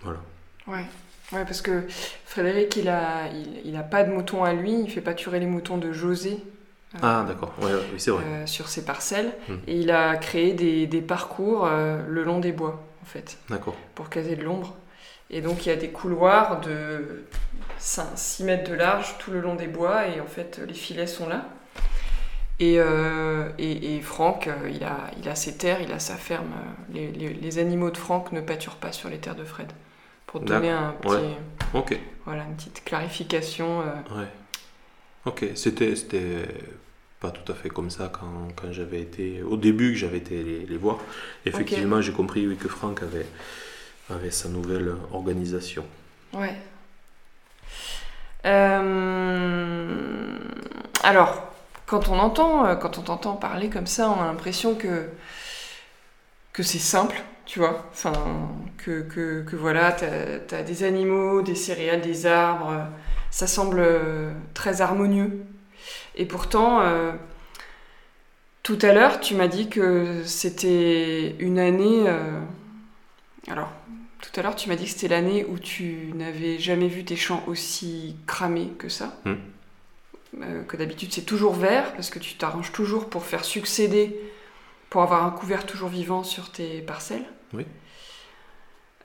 [0.01, 0.19] Voilà.
[0.67, 0.85] Ouais.
[1.31, 1.83] Ouais, parce que
[2.25, 3.29] Frédéric, il a,
[3.65, 6.37] il, a pas de moutons à lui, il fait pâturer les moutons de José.
[6.95, 8.23] Euh, ah, d'accord, oui, c'est vrai.
[8.23, 9.33] Euh, sur ses parcelles.
[9.47, 9.55] Hmm.
[9.65, 13.39] Et il a créé des, des parcours euh, le long des bois, en fait.
[13.49, 13.75] D'accord.
[13.95, 14.75] Pour caser de l'ombre.
[15.33, 17.23] Et donc il y a des couloirs de
[17.79, 21.27] 6 mètres de large tout le long des bois et en fait les filets sont
[21.27, 21.49] là.
[22.59, 26.51] Et, euh, et, Franck, euh, il a, il a ses terres, il a sa ferme.
[26.93, 29.67] Les, les, animaux de Franck ne pâturent pas sur les terres de Fred.
[30.27, 33.81] Pour donner un petit, voilà, une petite clarification.
[33.81, 34.19] Euh.
[34.19, 34.27] Ouais.
[35.25, 35.95] Ok, c'était
[37.19, 39.41] pas tout à fait comme ça quand, quand j'avais été.
[39.41, 40.99] Au début que j'avais été les, les voir.
[41.45, 43.25] Effectivement, j'ai compris oui, que Franck avait
[44.13, 45.85] avec sa nouvelle organisation.
[46.33, 46.55] Ouais.
[48.45, 50.37] Euh,
[51.03, 51.43] alors,
[51.85, 55.09] quand on entend, euh, quand on t'entend parler comme ça, on a l'impression que
[56.53, 57.87] que c'est simple, tu vois.
[57.91, 58.13] Enfin,
[58.77, 62.87] que, que, que voilà, t'as as des animaux, des céréales, des arbres.
[63.31, 65.43] Ça semble euh, très harmonieux.
[66.15, 66.81] Et pourtant,
[68.61, 72.05] tout à l'heure, tu m'as dit que c'était une année.
[73.49, 73.71] alors,
[74.23, 77.17] tout à l'heure, tu m'as dit que c'était l'année où tu n'avais jamais vu tes
[77.17, 79.19] champs aussi cramés que ça.
[79.25, 79.35] Hmm.
[80.41, 84.17] Euh, que d'habitude c'est toujours vert, parce que tu t'arranges toujours pour faire succéder,
[84.89, 87.25] pour avoir un couvert toujours vivant sur tes parcelles.
[87.53, 87.65] Oui.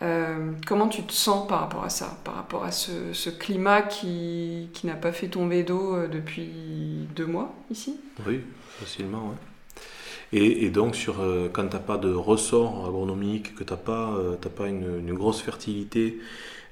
[0.01, 4.71] Euh, comment tu te sens par rapport à ça, par rapport à ce, climat qui,
[4.73, 8.01] qui n'a pas fait tomber d'eau euh, depuis deux mois ici?
[8.25, 8.41] Oui,
[8.79, 9.48] facilement, oui.
[10.33, 14.15] Et, donc, sur, euh, quand tu n'as pas de ressort agronomique, que tu n'as pas,
[14.57, 16.19] pas une, grosse fertilité,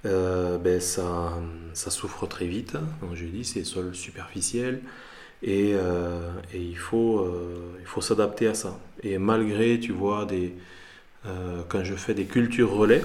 [0.05, 1.33] ben ça,
[1.73, 2.75] ça souffre très vite.
[3.01, 4.81] Donc, je dis, c'est sol superficiel.
[5.43, 7.27] Et, et il faut,
[7.85, 8.79] faut s'adapter à ça.
[9.03, 10.55] Et malgré, tu vois, des,
[11.27, 13.03] euh, quand je fais des cultures relais,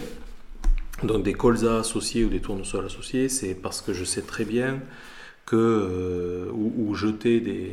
[1.04, 4.80] donc des colzas associés ou des tournesols associés, c'est parce que je sais très bien
[5.46, 7.72] que euh, ou, jeter des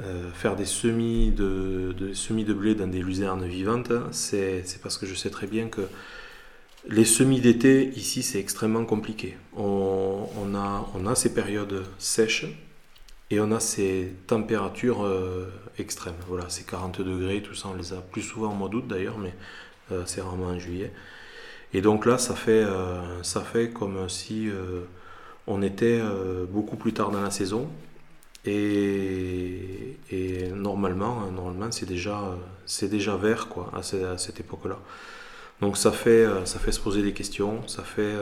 [0.00, 5.06] euh, faire des semis de, semis de blé dans des luzernes vivantes, c'est parce que
[5.06, 5.82] je sais très bien que
[6.88, 9.36] les semis d'été ici c'est extrêmement compliqué.
[9.56, 12.46] On, a, on a ces périodes sèches
[13.30, 15.08] et on a ces températures
[15.78, 16.14] extrêmes.
[16.28, 19.18] Voilà, c'est 40 degrés, tout ça, on les a plus souvent au mois d'août d'ailleurs,
[19.18, 19.32] mais
[19.92, 20.92] euh, c'est rarement en juillet.
[21.72, 24.82] Et donc là, ça fait, euh, ça fait comme si euh,
[25.46, 26.00] on était
[26.48, 27.68] beaucoup plus tard dans la saison.
[28.46, 32.36] Et, et normalement, hein, normalement c'est déjà,
[32.82, 34.78] déjà vert quoi, à, cette, époque-là.
[35.60, 38.14] Donc ça fait, ça fait se poser des questions, ça fait,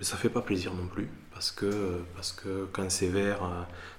[0.00, 1.70] ça fait pas plaisir non plus, parce que,
[2.14, 3.40] parce que quand c'est vert,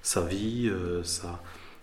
[0.02, 0.70] ça vit,
[1.02, 1.40] ça,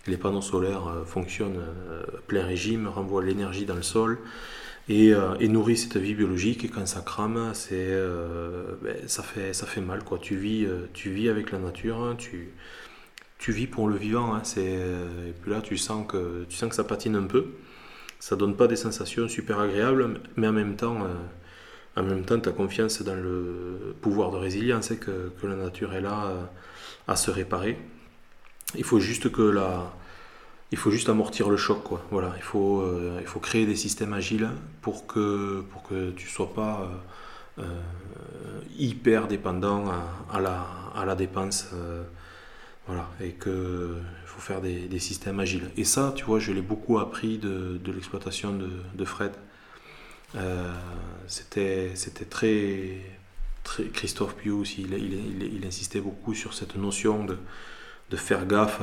[0.07, 4.19] les panneaux solaires euh, fonctionnent euh, plein régime, renvoient l'énergie dans le sol
[4.89, 6.65] et, euh, nourrissent cette vie biologique.
[6.65, 10.03] Et quand ça crame, ben, ça, fait, ça fait mal.
[10.03, 10.19] Quoi.
[10.19, 12.49] Tu, vis, tu vis avec la nature, hein, tu,
[13.43, 14.33] tu vis pour le vivant.
[14.33, 14.41] Hein.
[14.43, 17.47] c'est, et puis là, tu sens, que, tu sens que ça patine un peu.
[18.17, 20.97] Ça donne pas des sensations super agréables, mais en même temps,
[21.97, 25.93] en même temps, tu as confiance dans le pouvoir de résilience et que, la nature
[25.93, 26.31] est là
[27.05, 27.77] à se réparer.
[28.75, 29.41] Il faut juste que
[30.71, 32.01] il faut juste amortir le choc, quoi.
[32.11, 34.49] Voilà, il faut, euh, il faut créer des systèmes agiles
[34.81, 36.89] pour que, pour que tu sois pas
[37.59, 39.83] euh, euh, hyper dépendant
[40.31, 41.67] à, la, à la dépense.
[42.87, 45.69] Voilà, et que il faut faire des, systèmes agiles.
[45.77, 49.31] Et ça, tu vois, je l'ai beaucoup appris de, l'exploitation de, Fred.
[51.27, 52.97] c'était, c'était très,
[53.93, 58.81] Christophe Pius, il, il, insistait beaucoup sur cette notion de faire gaffe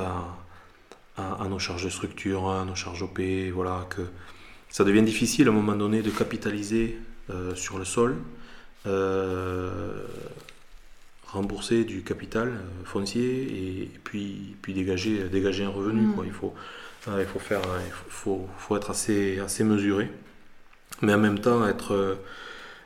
[1.17, 3.21] à, nos charges de structure, à nos charges OP,
[3.53, 4.03] voilà, que
[4.69, 6.99] ça devient difficile à un moment donné de capitaliser
[7.31, 8.17] euh, sur le sol,
[8.87, 10.05] euh,
[11.33, 16.03] rembourser du capital euh, foncier et, puis, puis dégager, dégager un revenu.
[16.03, 16.15] Mm.
[16.15, 16.27] Quoi.
[16.27, 16.55] Il, faut,
[17.07, 20.11] il, faut faire, il faut, faut, être assez, assez mesuré,
[21.03, 22.19] mais en même temps être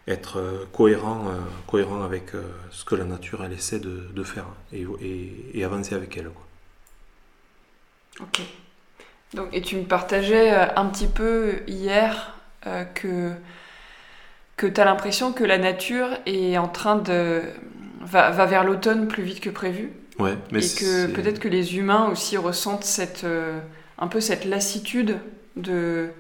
[0.06, 2.32] être euh, cohérent, euh, cohérent avec
[2.70, 4.86] ce que la nature elle essaie de, de faire et,
[5.54, 6.28] et, avancer avec elle.
[6.28, 6.46] Quoi.
[8.20, 8.40] Ok.
[9.32, 12.34] Donc, et tu me partageais un petit peu hier
[12.94, 13.32] que,
[14.56, 17.42] que tu as l'impression que la nature est en train de.
[18.04, 19.90] Va, va vers l'automne plus vite que prévu.
[20.18, 23.26] Ouais, mais et que peut-être que les humains aussi ressentent cette,
[23.98, 25.18] un peu cette lassitude
[25.56, 26.10] de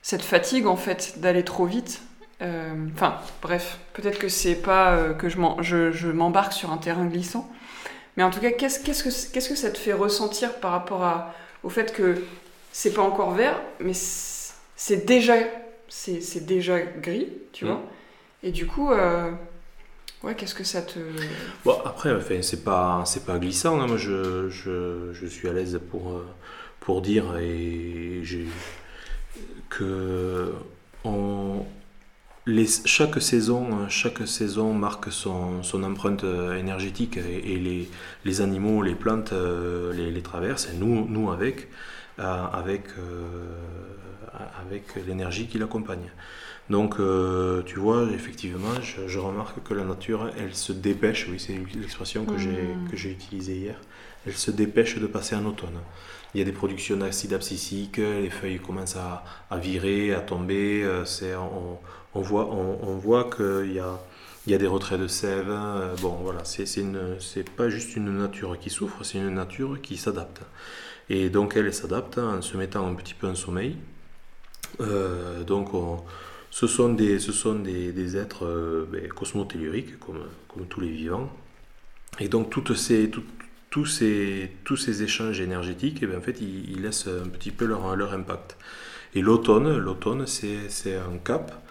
[0.00, 2.02] cette fatigue en fait d'aller trop vite
[2.42, 7.48] euh, enfin, bref, peut-être que c'est pas euh, que je m'embarque sur un terrain glissant.
[8.16, 11.68] Mais en tout cas, qu'est-ce que, que ça te fait ressentir par rapport à, au
[11.68, 12.24] fait que
[12.72, 15.34] c'est pas encore vert, mais c'est déjà,
[15.88, 17.76] c'est, déjà gris, tu vois?
[17.76, 17.88] Mm.
[18.44, 19.30] Et du coup, euh,
[20.22, 20.98] ouais, qu'est-ce que ça te.
[21.64, 23.80] Bon, après, enfin, c'est pas, c'est pas glissant.
[23.80, 23.86] Hein.
[23.86, 26.20] Moi, je, je, je, suis à l'aise pour,
[26.80, 28.22] pour dire et
[29.68, 30.52] que
[31.04, 31.64] on,
[32.84, 37.88] chaque, saison, euh, chaque saison marque son, son empreinte euh, énergétique et, les,
[38.24, 41.68] les, animaux, les plantes euh, les, les, traversent, nous, nous avec,
[42.18, 42.84] avec,
[44.60, 46.10] avec l'énergie qui l'accompagne.
[46.70, 46.96] Donc,
[47.66, 52.32] tu vois, effectivement, je, remarque que la nature, elle se dépêche, oui, c'est l'expression que
[52.32, 52.88] mmh.
[52.94, 53.80] j'ai utilisée hier,
[54.26, 55.80] elle se dépêche de passer en automne.
[56.34, 60.88] Il y a des productions d'acide abscisique, les feuilles commencent à, à virer, à tomber,
[61.04, 61.78] c'est, on,
[62.14, 63.98] on voit, on, voit qu'il y a,
[64.46, 65.48] il y a des retraits de sève.
[65.48, 70.42] Euh, bon, voilà, c'est, pas juste une nature qui souffre, c'est une nature qui s'adapte.
[71.08, 73.76] Et donc elle, s'adapte en se mettant un petit peu en sommeil.
[74.80, 75.70] Euh, donc
[76.52, 81.32] ce sont des, ce sont des, êtres euh, ben, cosmotelluriques, comme, comme tous les vivants.
[82.20, 83.10] Et donc toutes ces,
[83.70, 87.52] tous, ces, tous ces échanges énergétiques, et eh bien, en fait, ils, laissent un petit
[87.52, 88.58] peu leur, leur impact.
[89.14, 91.64] Et l'automne, l'automne c'est, un cap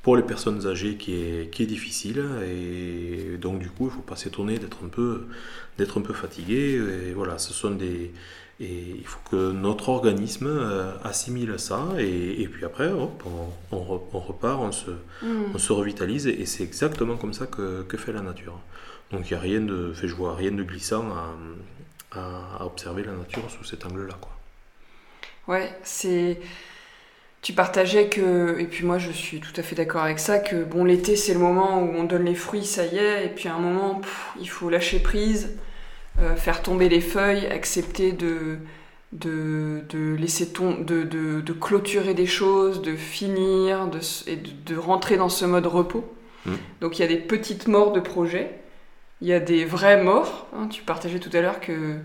[0.00, 2.24] pour les personnes âgées qui est, qui est difficile.
[2.46, 5.26] Et donc, du coup, il ne faut pas s'étonner d'être un, peu,
[5.78, 6.80] un peu fatigué.
[7.08, 8.12] Et voilà, ce sont des.
[8.62, 11.88] Et il faut que notre organisme euh, assimile ça.
[11.98, 14.90] Et, puis après, hop, on, on, repart, on se,
[15.22, 15.52] mm.
[15.52, 16.28] on se revitalise.
[16.28, 18.56] Et c'est exactement comme ça que, que fait la nature.
[19.10, 19.92] Donc, il y a rien de.
[19.92, 24.14] je vois rien de glissant à, à, observer la nature sous cet angle-là.
[24.20, 24.32] Quoi.
[25.48, 26.38] Ouais, c'est
[27.42, 30.62] tu partageais que, et puis moi je suis tout à fait d'accord avec ça, que
[30.62, 33.48] bon l'été c'est le moment où on donne les fruits, ça y est, et puis
[33.48, 34.00] à un moment
[34.40, 35.56] il faut lâcher prise,
[36.20, 38.58] euh, faire tomber les feuilles, accepter de,
[39.12, 44.76] de, de laisser ton, de, de, de, clôturer des choses, de finir, de, et de,
[44.76, 46.04] rentrer dans ce mode repos.
[46.44, 46.52] Mmh.
[46.80, 48.58] Donc il y a des petites morts de projets,
[49.20, 50.46] il y a des vraies morts.
[50.54, 50.68] Hein.
[50.68, 51.96] tu partageais tout à l'heure que,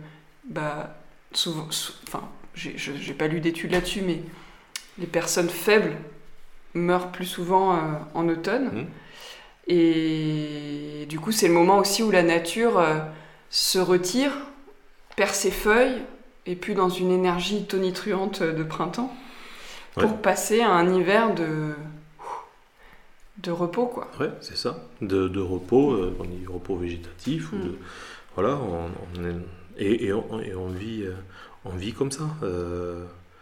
[0.49, 0.97] bah,
[1.33, 1.67] souvent,
[2.07, 4.21] enfin, j'ai pas lu d'études là-dessus, mais
[4.99, 5.95] les personnes faibles
[6.73, 7.79] meurent plus souvent euh,
[8.13, 8.65] en automne.
[8.65, 8.85] Mmh.
[9.69, 12.99] Et du coup, c'est le moment aussi où la nature euh,
[13.49, 14.31] se retire,
[15.15, 16.01] perd ses feuilles,
[16.45, 19.15] et puis dans une énergie tonitruante de printemps,
[19.95, 21.73] pour passer à un hiver de,
[23.39, 23.87] de repos.
[23.87, 24.07] Quoi.
[24.19, 24.77] Ouais, c'est ça.
[25.01, 27.51] De, de repos, euh, on dit repos végétatif.
[27.51, 27.77] Ou de, mmh.
[28.35, 28.89] voilà, on,
[29.79, 31.05] et, et, on, et, on, vit,
[31.65, 32.29] on vit comme ça.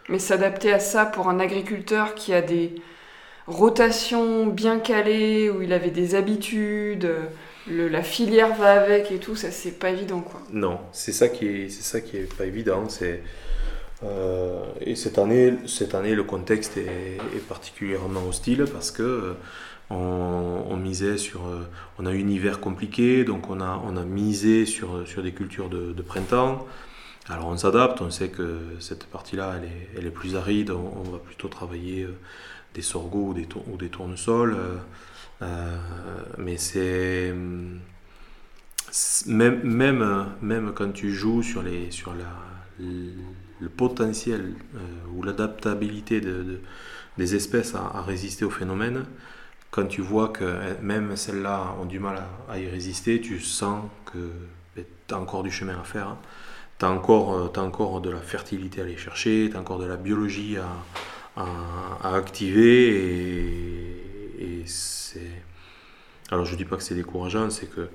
[0.08, 2.74] Mais s'adapter à ça pour un agriculteur qui a des
[3.46, 7.08] rotations bien calées, où il avait des habitudes,
[7.68, 10.40] le, la filière va avec et tout, ça c'est pas évident quoi.
[10.52, 12.88] Non, c'est ça qui est, c'est ça qui est pas évident.
[12.88, 13.22] C'est
[14.02, 19.34] euh, et cette année, cette année, le contexte est, particulièrement hostile parce que euh,
[19.90, 21.66] on, misait sur, euh,
[21.98, 25.32] on a eu un hiver compliqué, donc on a, on a misé sur, sur des
[25.32, 26.66] cultures de, printemps.
[27.28, 31.02] Alors on s'adapte, on sait que cette partie-là, elle est, elle est, plus aride, on,
[31.10, 32.06] va plutôt travailler
[32.74, 34.56] des sorgho ou des, ou des tournesols.
[35.42, 37.34] Euh, euh, mais c'est...
[39.26, 42.32] Même, même, même quand tu joues sur, les, sur la,
[42.78, 44.54] le potentiel
[45.14, 46.60] ou l'adaptabilité de,
[47.18, 49.04] des espèces à, résister au phénomène,
[49.70, 54.30] quand tu vois que même celles-là ont du mal à, y résister, tu sens que
[54.74, 56.08] ben, tu as encore du chemin à faire.
[56.08, 56.18] Hein
[56.78, 59.96] tu as, euh, encore de la fertilité à aller chercher, tu as encore de la
[59.96, 61.42] biologie à,
[62.02, 64.05] à, activer.
[64.66, 65.30] C'est.
[66.30, 67.88] Alors je dis pas que c'est décourageant, c'est que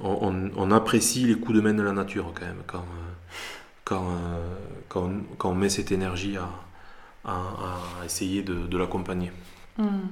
[0.00, 3.12] on, on, apprécie les coups de main de la nature quand même, quand, euh,
[3.84, 4.56] quand, euh,
[4.88, 6.48] quand, on, quand on, met cette énergie à,
[7.26, 9.30] à essayer de, de l'accompagner.
[9.76, 10.06] Hmm.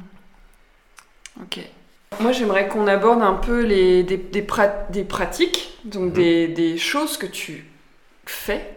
[1.41, 1.61] Ok.
[2.19, 4.47] Moi, j'aimerais qu'on aborde un peu les, des, des,
[4.91, 6.13] des pratiques, donc mhm.
[6.13, 7.65] des, des, choses que tu
[8.27, 8.77] fais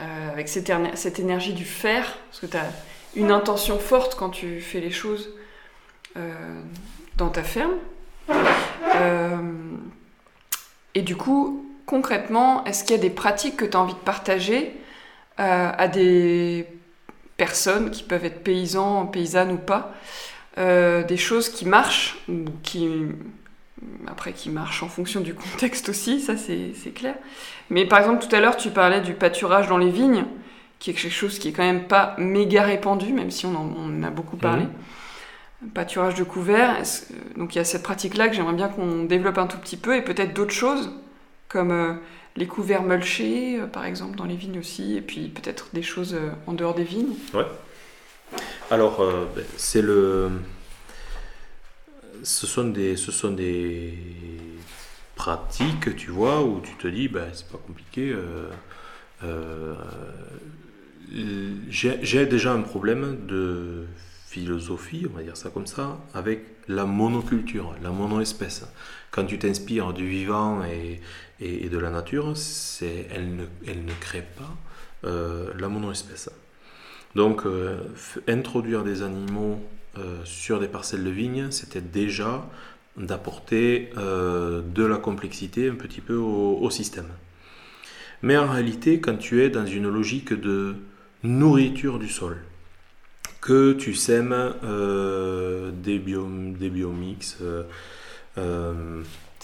[0.00, 2.70] euh, avec cette, cette, énergie du faire, parce que tu as
[3.16, 5.30] une intention forte quand tu fais les choses
[7.16, 7.74] dans ta ferme.
[8.30, 9.38] Euh,
[10.94, 13.98] et du coup, concrètement, est-ce qu'il y a des pratiques que tu as envie de
[13.98, 14.74] partager
[15.38, 16.66] à des
[17.36, 19.92] personnes qui peuvent être paysans, paysannes ou pas,
[20.56, 22.88] des choses qui marchent ou qui
[24.06, 27.14] après qui marche en fonction du contexte aussi, ça c'est clair.
[27.70, 30.24] Mais par exemple, tout à l'heure, tu parlais du pâturage dans les vignes,
[30.78, 34.02] qui est quelque chose qui est quand même pas méga répandu, même si on en,
[34.02, 34.64] a beaucoup parlé.
[34.64, 34.72] Mhm.
[35.74, 36.82] Pâturage de couvert,
[37.36, 39.96] donc il y a cette pratique-là que j'aimerais bien qu'on développe un tout petit peu,
[39.96, 40.90] et peut-être d'autres choses,
[41.48, 41.94] comme euh,
[42.36, 46.14] les couverts mulchés, euh, par exemple, dans les vignes aussi, et puis peut-être des choses
[46.14, 47.14] euh, en dehors des vignes.
[47.34, 47.46] Ouais.
[48.70, 48.98] Alors,
[49.36, 50.30] ben, c'est le
[52.24, 53.94] ce sont des, ce sont des
[55.14, 58.16] pratiques, tu vois, où tu te dis, ben, c'est pas compliqué.
[61.70, 63.86] J'ai déjà un problème de
[64.40, 68.66] philosophie, on va dire ça comme ça, avec la monoculture, la monoespèce.
[69.10, 71.00] Quand tu t'inspires du vivant et,
[71.68, 72.34] de la nature,
[73.10, 74.54] elle ne, crée pas
[75.04, 76.30] euh, la monoespèce.
[77.14, 77.44] Donc,
[78.28, 79.58] introduire des animaux
[79.98, 82.46] euh, sur des parcelles de vignes, c'était déjà
[82.98, 87.08] d'apporter euh, de la complexité un petit peu au, système.
[88.22, 90.74] Mais en réalité, quand tu es dans une logique de
[91.22, 92.38] nourriture du sol,
[93.46, 94.34] que tu sèmes
[94.64, 97.38] euh, des, des biomix,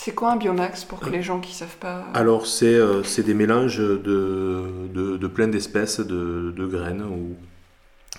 [0.04, 3.34] c'est quoi un biomax pour que les gens qui ne savent pas Alors, c'est des
[3.34, 7.36] mélanges de, de, plein d'espèces de, de, graines ou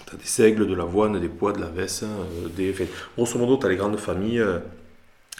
[0.07, 2.73] tu as des seigles, de l'avoine, des pois, de la vesse, euh, des...
[3.17, 4.59] grosso modo, tu as les grandes familles euh,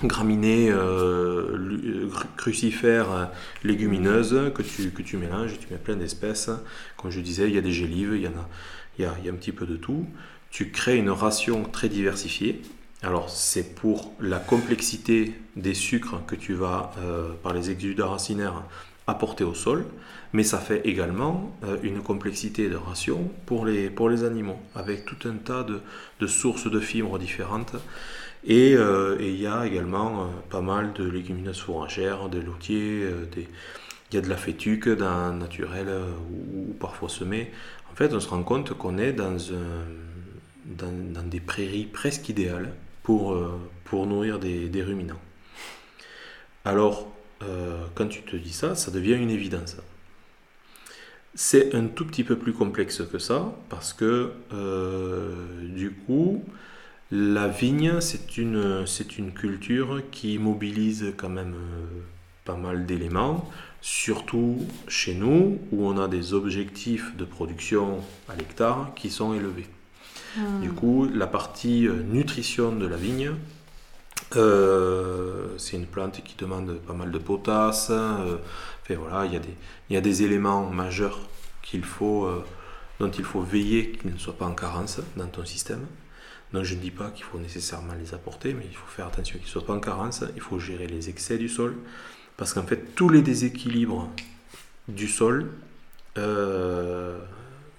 [0.04, 3.32] graminées, euh, crucifères,
[3.64, 6.50] légumineuses que tu, que tu mélanges, tu mets plein d'espèces.
[6.98, 8.50] Comme je disais, il y a des gélives, il y, en a,
[8.98, 10.06] il y, a, y a un petit peu de tout.
[10.54, 12.62] Tu crées une ration très diversifiée
[13.02, 18.64] Alors c'est pour la complexité des sucres que tu vas, euh, par les exudats racinaires,
[19.08, 19.86] apporter au sol,
[20.32, 25.06] mais ça fait également euh, une complexité de ration pour les, pour les animaux, avec
[25.06, 25.82] tout un tas de,
[26.20, 27.76] de sources de fibres différentes.
[28.46, 33.48] Et euh, il y a également pas mal de légumineuses fourragères, des loutiers, des,
[34.12, 35.88] il y a de la fétuque dans naturel
[36.30, 37.52] ou, ou, parfois semée.
[37.94, 39.38] En fait, on se rend compte qu'on est dans,
[41.26, 42.74] des prairies presque idéales
[43.04, 45.22] pour, euh, nourrir des, ruminants.
[46.66, 47.14] Alors,
[47.44, 49.78] euh, quand tu te dis ça, ça devient une évidence.
[51.36, 56.44] C'est un tout petit peu plus complexe que ça, parce que euh, du coup,
[57.12, 61.54] la vigne, c'est une, c'est une culture qui mobilise quand même
[62.44, 63.48] pas mal d'éléments,
[63.84, 69.68] surtout chez nous, où on a des objectifs de production à l'hectare qui sont élevés.
[70.62, 70.74] Du hmm.
[70.74, 73.34] coup, la partie euh, nutrition de la vigne,
[74.38, 77.90] euh, c'est une plante qui demande pas mal de potasse.
[77.92, 78.38] Euh,
[78.90, 79.56] voilà, il y, a des,
[79.90, 81.20] il y a des éléments majeurs
[81.62, 82.44] qu'il faut, euh,
[83.00, 85.86] dont il faut veiller qu'ils ne soient pas en carence dans ton système.
[86.54, 89.38] Donc je ne dis pas qu'il faut nécessairement les apporter, mais il faut faire attention
[89.40, 90.24] qu'ils ne soient pas en carence.
[90.36, 91.76] Il faut gérer les excès du sol.
[92.38, 94.10] Parce qu'en fait, tous les déséquilibres
[94.88, 95.52] du sol
[96.18, 97.20] euh,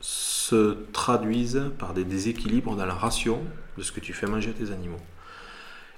[0.00, 3.40] se traduisent par des déséquilibres dans la ration
[3.78, 5.00] de ce que tu fais manger à tes animaux.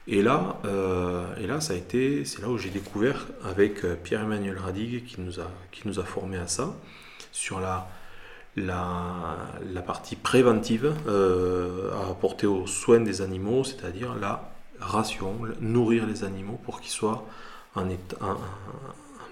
[0.09, 3.97] Et là, euh, et là ça a été, c'est là où j'ai découvert avec euh,
[3.97, 6.77] Pierre-Emmanuel Radigue qui nous a, qui nous a formé à ça,
[7.33, 7.89] sur la,
[8.57, 16.59] la, partie préventive à apporter aux soins des animaux, c'est-à-dire la ration, nourrir les animaux
[16.65, 17.27] pour qu'ils soient
[17.77, 17.87] en,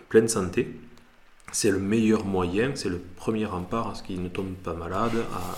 [0.08, 0.76] pleine santé
[1.52, 5.12] c'est le meilleur moyen, c'est le premier rempart à ce qu'ils ne tombent pas malades,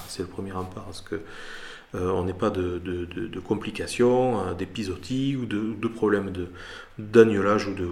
[0.08, 1.22] c'est le premier rempart à ce que
[1.94, 6.32] euh, on n'ait pas de, complications, euh, ou de, problèmes
[6.98, 7.88] d'agnolage ou de,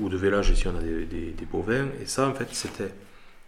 [0.00, 1.88] ou, de vélage si on a des, des, des, bovins.
[2.00, 2.48] Et ça, en fait,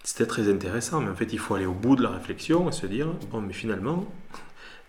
[0.02, 1.00] c'était très intéressant.
[1.00, 3.40] Mais en fait, il faut aller au bout de la réflexion et se dire, bon,
[3.40, 4.06] mais finalement,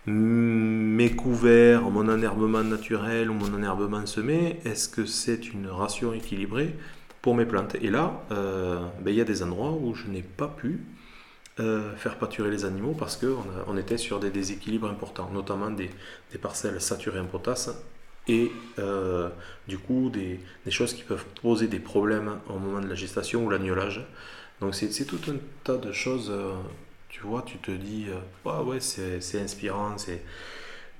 [0.08, 6.74] mes couverts, mon enherbement naturel ou mon enherbement semé, est-ce que c'est une ration équilibrée
[7.22, 7.76] pour mes plantes?
[7.76, 10.80] Et là, euh, ben, il y a des endroits où je n'ai pas pu
[11.60, 15.90] euh, faire pâturer les animaux parce qu'on on était sur des déséquilibres importants, notamment des,
[16.32, 17.70] des parcelles saturées en potasse
[18.28, 19.30] et euh,
[19.66, 23.44] du coup des, des, choses qui peuvent poser des problèmes au moment de la gestation
[23.44, 24.06] ou l'agnolage.
[24.60, 26.32] Donc c'est tout un tas de choses,
[27.18, 28.06] tu vois, tu te dis,
[28.46, 29.96] ah ouais, c'est inspirant,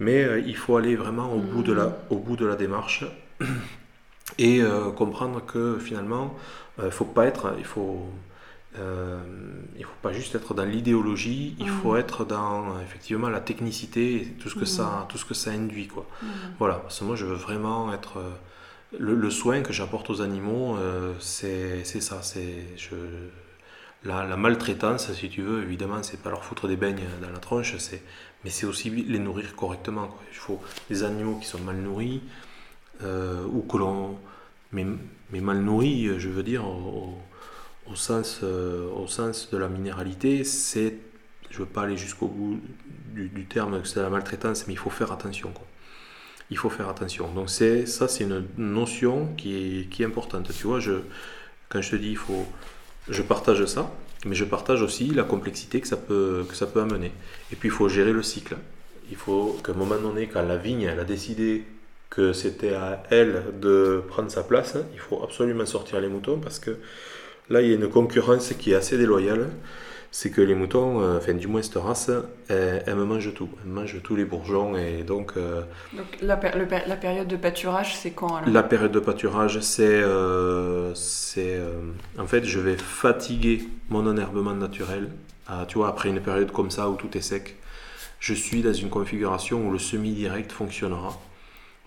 [0.00, 3.04] mais il faut aller vraiment au, bout de la, au bout de la démarche
[4.38, 6.36] et euh, comprendre que finalement,
[6.78, 8.06] il euh, faut pas être, il faut,
[8.78, 9.20] euh,
[9.76, 14.24] il faut pas juste être dans l'idéologie, il faut être dans effectivement la technicité et
[14.26, 16.06] tout ce que ça, tout ce que ça induit quoi.
[16.58, 18.18] Voilà, parce que moi je veux vraiment être
[18.98, 20.76] le, le soin que j'apporte aux animaux,
[21.18, 22.94] c'est ça, c'est je
[24.04, 27.76] la, maltraitance, si tu veux, évidemment, c'est pas leur foutre des beignes dans la tronche,
[27.78, 28.02] c'est,
[28.44, 30.06] mais c'est aussi les nourrir correctement.
[30.06, 30.22] Quoi.
[30.30, 32.22] Il faut des animaux qui sont mal nourris,
[33.02, 34.18] euh, ou que l'on.
[34.72, 34.84] Mais,
[35.40, 37.18] mal nourri, je veux dire, au,
[37.86, 40.94] au, sens, euh, au sens de la minéralité, c'est.
[41.50, 42.60] Je veux pas aller jusqu'au bout
[43.14, 45.52] du, terme que c'est la maltraitance, mais il faut faire attention.
[46.50, 47.32] Il faut faire attention.
[47.32, 50.50] Donc, c'est, ça, c'est une notion qui est, qui est importante.
[50.54, 51.00] Tu vois, je,
[51.68, 52.46] quand je te dis, il faut.
[53.10, 53.90] Je partage ça,
[54.24, 57.12] mais je partage aussi la complexité que ça peut, que ça peut amener.
[57.52, 58.56] Et puis, il faut gérer le cycle.
[59.10, 61.64] Il faut qu'à un moment donné, quand la vigne a décidé
[62.10, 64.76] que c'était à elle de prendre sa place.
[64.94, 66.76] Il faut absolument sortir les moutons parce que
[67.50, 69.48] là, il y a une concurrence qui est assez déloyale.
[70.10, 72.10] C'est que les moutons, euh, enfin du moins cette race,
[72.48, 73.48] elles, elles mangent tout.
[73.62, 75.32] Elles mangent tous les bourgeons et donc...
[75.36, 78.48] Euh, donc la, le, la, période de pâturage, c'est quand alors?
[78.48, 80.02] La période de pâturage, c'est...
[80.02, 81.60] Euh, c'est
[82.18, 85.10] en fait, je vais fatiguer mon enherbement naturel.
[85.46, 87.56] Ah, tu vois, après une période comme ça où tout est sec,
[88.20, 91.18] je suis dans une configuration où le semi-direct fonctionnera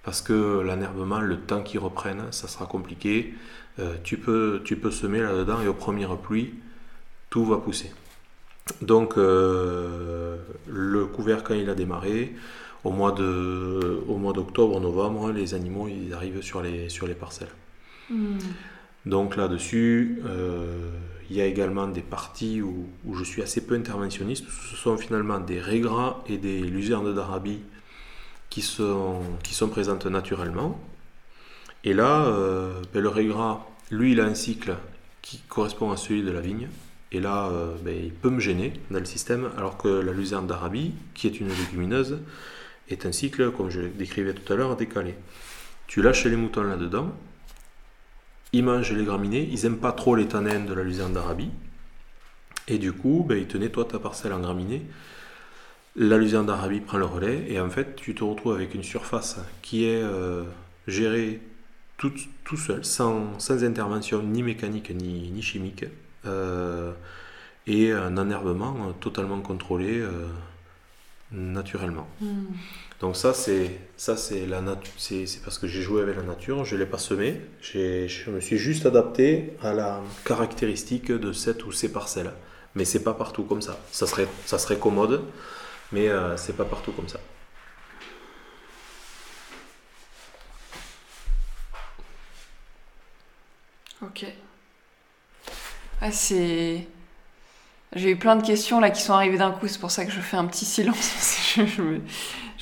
[0.03, 3.33] parce que l'enherbement, le temps qu'il reprenne, ça sera compliqué.
[3.79, 6.53] Euh, tu, peux, tu peux semer là-dedans et aux premières pluies,
[7.29, 7.91] tout va pousser.
[8.81, 10.37] Donc euh,
[10.67, 12.35] le couvert quand il a démarré,
[12.83, 17.15] au mois, de, au mois d'octobre, novembre, les animaux ils arrivent sur les, sur les
[17.15, 17.51] parcelles.
[18.09, 18.37] Hmm.
[19.05, 20.91] Donc là-dessus, euh,
[21.29, 24.45] il y a également des parties où, où, je suis assez peu interventionniste.
[24.69, 27.61] Ce sont finalement des régras et des luzernes d'Arabie
[28.49, 30.79] qui sont, qui sont présentes naturellement.
[31.83, 34.75] Et là, euh, ben, le régras, lui, il a un cycle
[35.21, 36.67] qui correspond à celui de la vigne.
[37.11, 40.47] Et là, euh, ben, il peut me gêner dans le système, alors que la luzerne
[40.47, 42.19] d'Arabie, qui est une légumineuse,
[42.89, 45.15] est un cycle, comme je le décrivais tout à l'heure, décalé.
[45.87, 47.13] Tu lâches les moutons là-dedans,
[48.53, 51.51] ils mangent les graminées, ils n'aiment pas trop les tanins de la luzerne d'Arabie,
[52.67, 54.83] et du coup, ben, ils te nettoient ta parcelle en graminées.
[55.97, 59.39] La luzerne d'Arabie prend le relais, et en fait, tu te retrouves avec une surface
[59.61, 60.43] qui est euh,
[60.87, 61.41] gérée
[61.97, 65.85] tout, seul, sans, intervention ni mécanique ni, chimique,
[66.25, 70.27] et un enherbement totalement contrôlé euh,
[71.31, 72.07] naturellement.
[72.19, 72.45] Hmm.
[72.99, 74.61] Donc ça c'est ça c'est la
[74.97, 78.57] c'est parce que j'ai joué avec la nature, je l'ai pas semé, je me suis
[78.57, 82.31] juste adapté à la caractéristique de cette ou ces parcelles.
[82.75, 83.77] Mais c'est pas partout comme ça.
[83.91, 85.23] Ça serait ça serait commode,
[85.91, 87.19] mais euh, c'est pas partout comme ça.
[94.01, 94.25] Ok.
[96.01, 96.87] Ah, c'est
[97.93, 100.11] j'ai eu plein de questions là qui sont arrivées d'un coup, c'est pour ça que
[100.11, 101.55] je fais un petit silence.
[101.57, 101.99] je, me,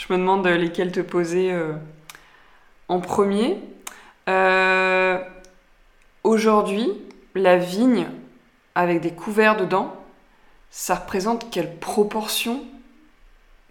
[0.10, 1.74] demande lesquelles te poser euh,
[2.88, 3.58] en premier.
[4.28, 5.20] Euh,
[6.24, 6.90] aujourd'hui,
[7.36, 8.08] la vigne
[8.74, 9.96] avec des couverts dedans,
[10.72, 12.64] ça représente quelle proportion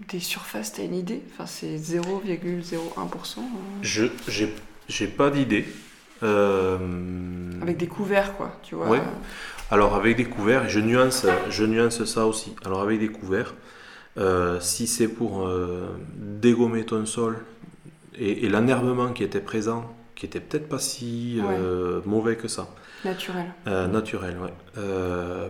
[0.09, 1.23] des surfaces T'as une idée?
[1.33, 3.41] Enfin, c'est 0,01%.
[3.41, 3.43] Hein.
[3.83, 4.05] Je
[4.89, 5.66] j'ai pas d'idée.
[6.23, 6.79] Euh,
[7.62, 9.01] avec des couverts, quoi, tu vois.
[9.71, 12.55] Alors avec des couverts, je nuance, je nuance ça aussi.
[12.64, 13.55] Alors avec des couverts,
[14.16, 17.39] euh, si c'est pour euh, dégommer ton sol
[18.16, 22.69] et, et l'enherbement qui était présent, qui était peut-être pas si euh, mauvais que ça.
[23.05, 23.45] Naturel.
[23.66, 24.83] naturel, ouais.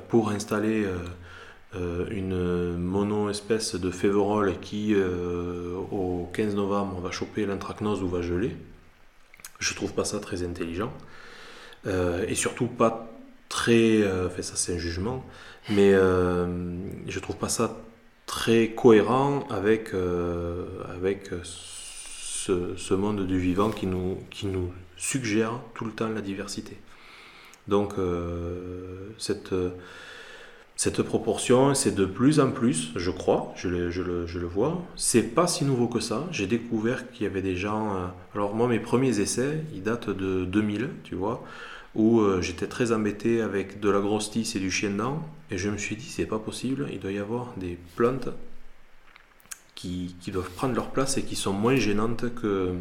[0.08, 0.84] pour installer
[1.74, 4.94] une mono-espèce de féverole qui,
[5.90, 8.54] au 15 novembre, va choper l'anthracnose ou va geler,
[9.60, 10.92] je trouve pas ça très intelligent.
[11.86, 13.17] et surtout pas
[13.48, 14.02] très.
[14.02, 15.24] Euh, ça, c'est un jugement,
[15.70, 16.46] mais euh,
[17.06, 17.76] je trouve pas ça
[18.26, 25.52] très cohérent avec, euh, avec ce, ce, monde du vivant qui nous, qui nous suggère
[25.74, 26.76] tout le temps la diversité.
[27.66, 27.94] Donc,
[29.18, 29.54] cette.
[30.80, 34.46] Cette proportion, c'est de plus en plus, je crois, je le, je le, je le
[34.46, 34.80] vois.
[34.94, 36.28] C'est pas si nouveau que ça.
[36.30, 38.12] J'ai découvert qu'il y avait des gens.
[38.32, 41.44] alors, moi, mes premiers essais, ils datent de 2000, tu vois
[41.94, 45.58] où euh, j'étais très embêté avec de la grosse tisse et du chien dent, et
[45.58, 48.28] je me suis dit, c'est pas possible, il doit y avoir des plantes
[49.74, 52.74] qui, qui, doivent prendre leur place et qui sont moins gênantes que,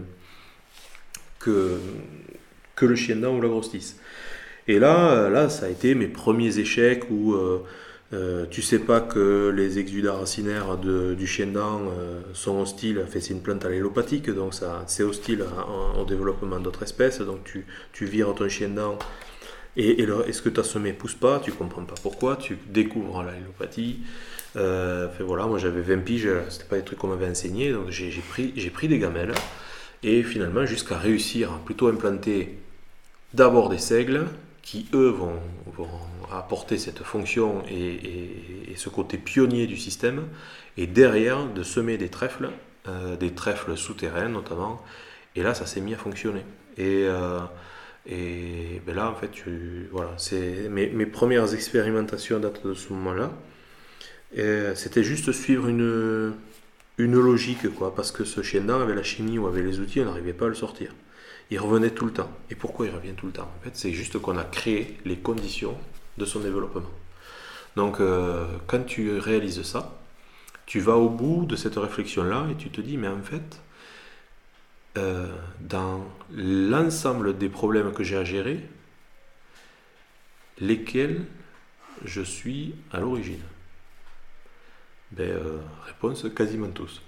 [1.40, 1.80] que,
[2.76, 4.00] que le chien dent ou la grosse tisse.
[4.68, 7.64] Et là, là, ça a été mes premiers échecs où euh,
[8.14, 13.20] euh, tu sais pas que les exudats racinaires du chien dent euh, sont hostiles, enfin,
[13.20, 14.54] c'est une plante allélopathique, donc
[14.88, 15.44] c'est hostile
[16.00, 18.98] au développement d'autres espèces, donc tu, tu vires ton chien dent
[19.76, 23.24] et, et, ce que tu as semé pousse pas, tu comprends pas pourquoi, tu découvres
[23.24, 24.00] l'allélopathie.
[24.56, 28.10] Euh, voilà, moi j'avais 20 piges, c'était pas des trucs qu'on m'avait enseigné, donc j'ai,
[28.22, 29.34] pris, des gamelles
[30.02, 32.58] et finalement jusqu'à réussir à plutôt implanter
[33.34, 34.26] d'abord des seigles
[34.62, 35.40] qui eux vont
[36.32, 40.28] apporter cette fonction et, ce côté pionnier du système,
[40.78, 42.50] et derrière de semer des trèfles,
[42.88, 44.84] euh, des trèfles souterrains notamment,
[45.36, 46.44] et là ça s'est mis à fonctionner.
[46.78, 47.40] Et, euh,
[48.06, 49.32] ben là en fait,
[49.92, 53.32] voilà, c'est mes, premières expérimentations datent de ce moment-là.
[54.76, 56.34] C'était juste suivre une,
[56.98, 60.06] une logique, quoi, parce que ce chien avait la chimie ou avait les outils, on
[60.06, 60.94] n'arrivait pas à le sortir.
[61.50, 62.30] Il revenait tout le temps.
[62.50, 63.50] Et pourquoi il revient tout le temps?
[63.60, 65.78] En fait, c'est juste qu'on a créé les conditions
[66.18, 66.84] de son développement.
[67.76, 69.94] Donc euh, quand tu réalises ça,
[70.66, 73.62] tu vas au bout de cette réflexion-là et tu te dis, mais en fait,
[74.98, 75.28] euh,
[75.62, 78.60] dans l'ensemble des problèmes que j'ai à gérer,
[80.60, 81.24] lesquels
[82.04, 83.42] je suis à l'origine?
[85.12, 87.02] Ben, euh, Réponse quasiment tous.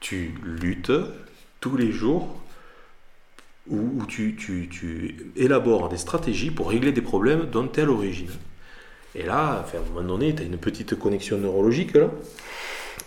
[0.00, 0.92] Tu luttes
[1.60, 2.40] tous les jours
[3.68, 8.30] où, tu, élabores des stratégies pour régler des problèmes es à l'origine.
[9.14, 12.10] Et là, à un moment donné, tu as une petite connexion neurologique là,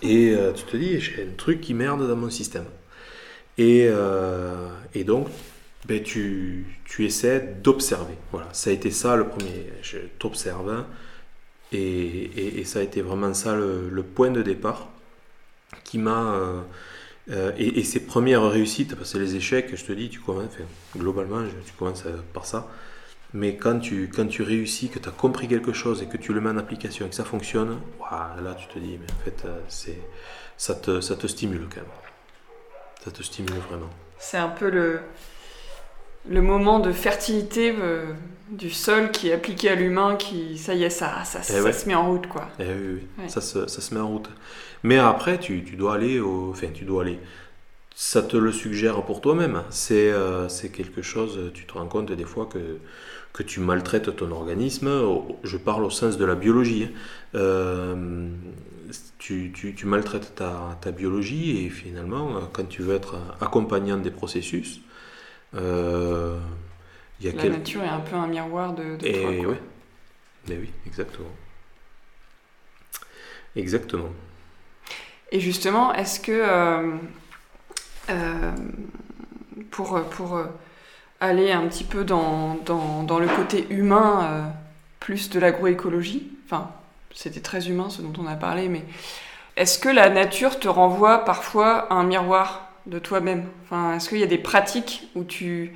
[0.01, 2.65] et euh, tu te dis, j'ai un truc qui merde dans mon système.
[3.57, 4.69] Et, euh,
[5.05, 5.27] donc,
[5.85, 6.65] ben, tu,
[6.99, 8.13] essaies d'observer.
[8.31, 9.71] Voilà, ça a été ça le premier.
[9.81, 10.85] Je t'observe,
[11.71, 14.89] et, et, et, ça a été vraiment ça le, point de départ
[15.83, 16.33] qui m'a.
[16.33, 16.61] Euh,
[17.29, 20.51] euh, et, ces premières réussites, parce que les échecs, je te dis, tu commences,
[20.95, 22.03] globalement, tu commences
[22.33, 22.67] par ça.
[23.33, 26.33] Mais quand tu, quand tu réussis, que tu as compris quelque chose et que tu
[26.33, 27.77] le mets en application et que ça fonctionne,
[28.09, 29.99] là tu te dis, mais en fait, euh, c'est,
[30.55, 31.89] ça, te, ça te stimule quand même.
[33.03, 33.89] Ça te stimule vraiment.
[34.17, 35.01] C'est un peu le.
[36.29, 37.73] le moment de fertilité
[38.49, 41.87] du sol qui est appliqué à l'humain, qui, ça y est, ça, ça, Eh se
[41.87, 42.47] met en route, quoi.
[42.59, 43.29] Eh oui, oui.
[43.29, 44.29] Ça, se, ça, se, met en route.
[44.83, 46.49] Mais après, tu, tu, dois aller au...
[46.51, 47.19] Enfin, tu dois aller...
[47.95, 49.63] Ça te le suggère pour toi-même.
[49.69, 52.77] C'est euh, quelque chose, tu te rends compte des fois que,
[53.33, 54.89] que tu maltraites ton organisme.
[55.43, 56.83] Je parle au sens de la biologie.
[56.83, 56.97] Hein.
[57.35, 58.29] Euh,
[59.17, 64.11] tu, tu, tu, maltraites ta, ta, biologie et finalement, quand tu veux être accompagnant des
[64.11, 64.79] processus,
[65.55, 66.39] euh,
[67.23, 69.31] la nature est un peu un miroir de, de et toi.
[69.31, 69.55] Oui.
[70.47, 71.31] Mais oui, exactement.
[73.55, 74.09] Exactement.
[75.31, 76.95] Et justement, est-ce que euh,
[78.09, 78.51] euh,
[79.71, 80.39] pour, pour
[81.19, 84.51] aller un petit peu dans, le côté humain,
[84.99, 86.71] plus de l'agroécologie, enfin,
[87.13, 88.83] c'était très humain ce dont on a parlé, mais
[89.55, 93.45] est-ce que la nature te renvoie parfois un miroir de toi-même?
[93.63, 95.73] Enfin, Est-ce qu'il y a des pratiques où tu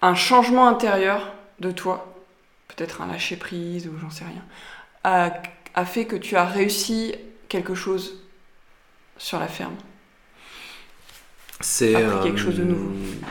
[0.00, 2.12] un changement intérieur de toi,
[2.68, 4.42] peut-être un lâcher prise ou j'en sais rien,
[5.04, 7.14] a, fait que tu as réussi
[7.48, 8.21] quelque chose
[9.22, 9.76] sur la ferme
[11.60, 11.92] C'est
[12.24, 12.90] quelque chose de nouveau.
[12.90, 13.26] Euh,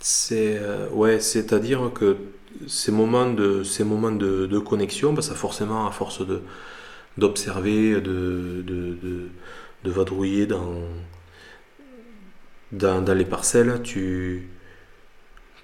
[0.00, 2.16] c'est euh, ouais, c'est-à-dire que
[2.66, 6.40] ces moments de ces moments de, de connexion, bah, ça forcément à force de
[7.18, 9.28] d'observer, de, de, de,
[9.84, 10.76] de vadrouiller dans,
[12.72, 14.48] dans, dans les parcelles, tu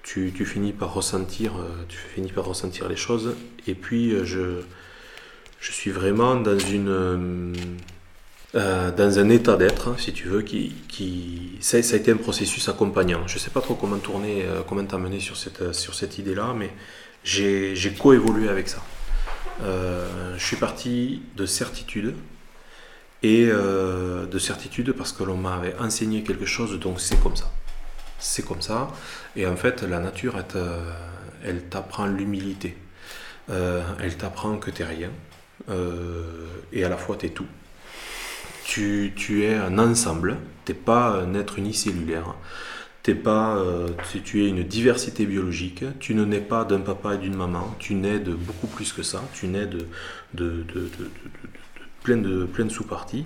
[0.03, 3.35] tu, finis par ressentir, euh, tu finis par ressentir les choses.
[3.65, 4.61] Et puis, je,
[5.59, 7.55] je suis vraiment dans une,
[8.55, 10.73] euh, dans un état d'être, hein, si tu veux, qui,
[11.59, 13.27] ça, a été un processus accompagnant.
[13.27, 13.97] Je ne sais pas trop comment
[14.67, 16.71] comment t'amener sur cette, sur cette idée-là, mais
[17.23, 18.81] j'ai coévolué avec ça.
[19.61, 22.13] je suis parti de certitude
[23.23, 27.51] et de certitude parce que l'on m'avait enseigné quelque chose, donc c'est comme ça
[28.19, 28.87] c'est comme ça.
[29.35, 30.35] Et en fait, la nature,
[31.43, 32.77] elle t'apprend l'humilité.
[33.49, 35.11] Euh, elle t'apprend que tu n'es rien.
[35.69, 37.47] Euh, et à la fois, tu es tout.
[38.65, 39.13] Tu,
[39.43, 40.37] es un ensemble.
[40.65, 42.35] Tu n'es pas un être unicellulaire.
[43.03, 43.89] T'es pas, euh,
[44.23, 45.83] tu, es une diversité biologique.
[45.99, 47.75] Tu ne nais pas d'un papa et d'une maman.
[47.77, 49.23] Tu nais de beaucoup plus que ça.
[49.33, 49.85] Tu nais de,
[50.33, 50.89] de, de,
[52.03, 53.25] plein de, sous-parties.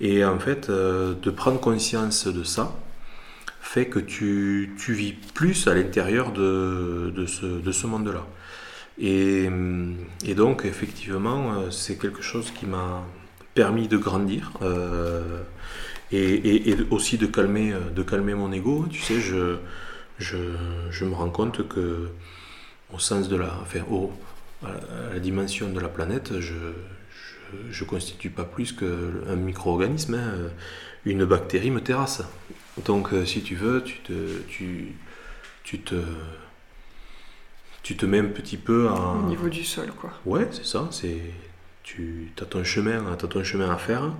[0.00, 2.76] Et en fait, de prendre conscience de ça,
[3.60, 8.24] fait que tu, tu vis plus à l'intérieur de, de, ce, ce monde-là.
[8.98, 9.50] Et,
[10.24, 13.04] et, donc, effectivement, euh, c'est quelque chose qui m'a
[13.56, 15.42] permis de grandir euh,
[16.12, 18.86] et, et, aussi de calmer, de calmer mon ego.
[18.88, 19.56] Tu sais, je,
[20.20, 20.36] je,
[20.90, 22.10] je me rends compte que,
[22.94, 24.12] au sens de la, enfin, au,
[24.62, 26.54] à la dimension de la planète, je,
[27.70, 30.14] je ne constitue pas plus qu'un micro-organisme.
[30.14, 30.50] Hein.
[31.04, 32.22] Une bactérie me terrasse.
[32.84, 34.92] Donc, euh, si tu veux, tu te, tu,
[35.64, 35.96] tu te,
[37.82, 39.14] tu te mets un petit peu à...
[39.14, 40.12] Au niveau du sol, quoi.
[40.26, 40.88] Ouais, c'est ça.
[40.90, 41.20] C'est,
[41.86, 44.12] tu as ton chemin, as ton chemin à faire.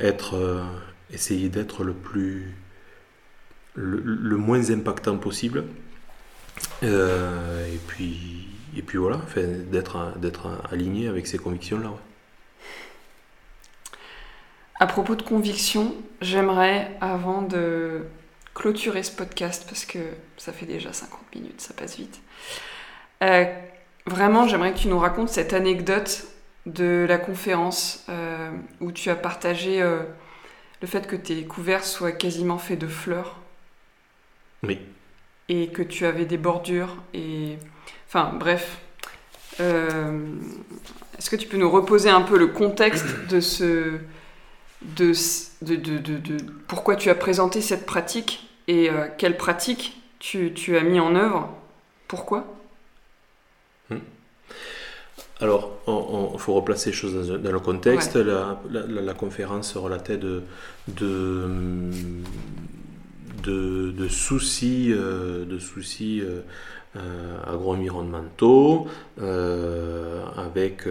[0.00, 0.64] être, euh,
[1.12, 2.54] essayer d'être le plus,
[3.74, 5.64] le, moins impactant possible.
[6.82, 11.92] Euh, et puis, et puis voilà, d'être, d'être aligné avec ces convictions-là.
[14.78, 18.02] À propos de conviction, j'aimerais, avant de
[18.54, 19.98] clôturer ce podcast, parce que
[20.38, 22.20] ça fait déjà 50 minutes, ça passe vite,
[23.22, 23.44] euh,
[24.06, 26.26] vraiment, j'aimerais que tu nous racontes cette anecdote
[26.72, 28.50] de la conférence euh,
[28.80, 30.02] où tu as partagé euh,
[30.80, 33.38] le fait que tes couverts soient quasiment faits de fleurs.
[34.62, 34.78] Oui.
[35.48, 37.56] Et que tu avais des bordures et...
[38.08, 38.80] Enfin, bref.
[39.58, 44.00] Est-ce que tu peux nous reposer un peu le contexte de ce
[44.82, 45.12] de,
[45.62, 50.82] de, de, pourquoi tu as présenté cette pratique et euh, quelle pratique tu, tu, as
[50.82, 51.48] mis en œuvre?
[52.08, 52.46] Pourquoi?
[53.90, 53.98] Hmm.
[55.40, 55.70] Alors,
[56.34, 58.16] il faut replacer les choses dans, le contexte.
[58.16, 60.42] La, la, conférence relatait de,
[60.88, 61.48] de,
[63.42, 66.40] de, soucis, de soucis euh,
[66.96, 68.86] euh, agro-environnementaux
[70.36, 70.86] avec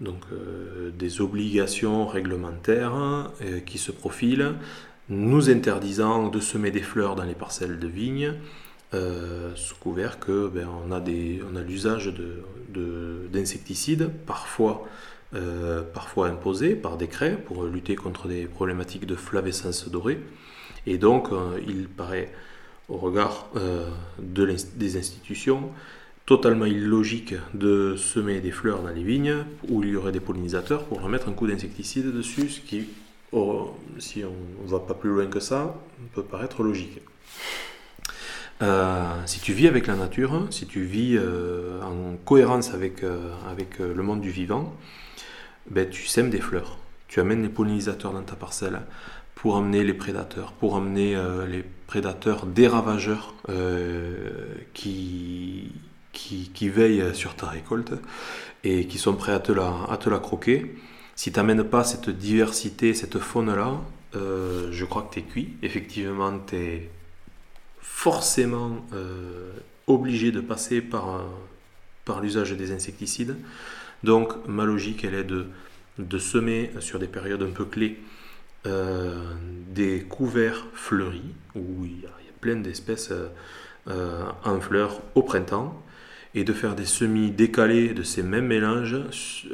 [0.00, 2.94] donc euh, des obligations réglementaires
[3.42, 4.54] euh, qui se profilent,
[5.08, 8.34] nous interdisant de semer des fleurs dans les parcelles de vignes,
[8.94, 12.12] euh, sous couvert que ben, on a, l'usage
[13.32, 14.86] d'insecticides, de, parfois,
[16.28, 20.20] imposés par décret pour lutter contre des problématiques de flavescence dorée.
[20.86, 21.28] Et donc,
[21.66, 22.30] il paraît,
[22.88, 23.48] au regard
[24.20, 25.70] de des institutions,
[26.26, 30.84] totalement illogique de semer des fleurs dans les vignes où il y aurait des pollinisateurs
[30.84, 32.88] pour leur mettre un coup d'insecticide dessus, ce qui,
[33.98, 35.80] si on ne va pas plus loin que ça,
[36.14, 37.00] peut paraître logique.
[38.60, 43.02] Si tu vis avec la nature, si tu vis en cohérence avec,
[43.50, 44.74] avec le monde du vivant,
[45.70, 46.78] ben, tu sèmes des fleurs.
[47.08, 48.80] Tu amènes les pollinisateurs dans ta parcelle
[49.34, 51.16] pour amener les prédateurs, pour amener
[51.48, 53.34] les prédateurs des ravageurs
[54.72, 55.72] qui,
[56.12, 57.92] qui, veillent sur ta récolte
[58.64, 60.74] et qui sont prêts à te la, à te la croquer.
[61.14, 63.80] Si tu n'amènes pas cette diversité, cette faune-là,
[64.14, 65.56] euh, je crois que tu es cuit.
[65.62, 66.90] Effectivement, tu es
[67.96, 69.52] forcément euh,
[69.86, 71.24] obligé de passer par,
[72.04, 73.36] par l'usage des insecticides.
[74.04, 75.46] Donc, ma logique, elle est de,
[75.98, 77.98] de semer sur des périodes un peu clés
[78.66, 79.32] euh,
[79.70, 82.10] des couverts fleuris, où il y a,
[82.42, 83.12] plein d'espèces
[83.86, 85.82] en fleurs au printemps
[86.36, 88.96] et de faire des semis décalés de ces mêmes mélanges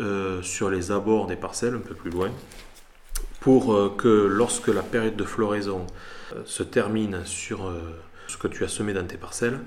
[0.01, 2.31] euh, sur les abords des parcelles un peu plus loin
[3.41, 5.87] pour euh, que lorsque la période de floraison
[6.35, 7.73] euh, se termine sur
[8.43, 9.61] que tu as semé dans tes parcelles,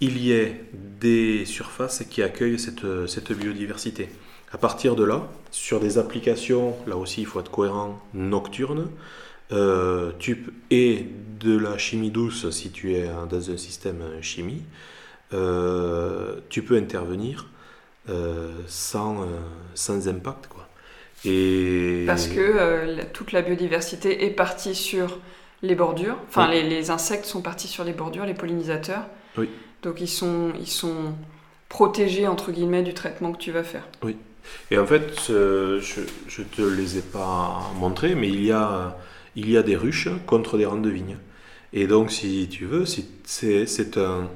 [0.00, 0.64] il y ait
[1.00, 4.08] des surfaces qui accueillent cette, cette biodiversité.
[4.52, 8.88] À partir de là, sur des applications, là aussi il faut être cohérent, nocturnes,
[10.18, 11.06] tu et
[11.40, 14.62] de la chimie douce si tu es dans un système chimie,
[15.34, 17.48] euh, tu peux intervenir
[18.08, 19.26] euh, sans, euh,
[19.74, 20.46] sans impact.
[20.48, 20.68] Quoi.
[21.24, 22.04] Et...
[22.06, 25.18] Parce que toute la biodiversité est partie sur
[25.64, 29.06] les bordures, enfin les, les, insectes sont partis sur les bordures, les pollinisateurs.
[29.36, 29.48] Oui.
[29.82, 31.14] Donc ils sont, ils sont
[31.68, 33.86] protégés entre guillemets du traitement que tu vas faire.
[34.02, 34.16] Oui.
[34.70, 38.96] Et en fait, je ne te les ai pas montrés, mais il y a,
[39.36, 41.16] il y a des ruches contre des rangs de vignes.
[41.72, 44.30] Et donc, si tu veux, c'est un,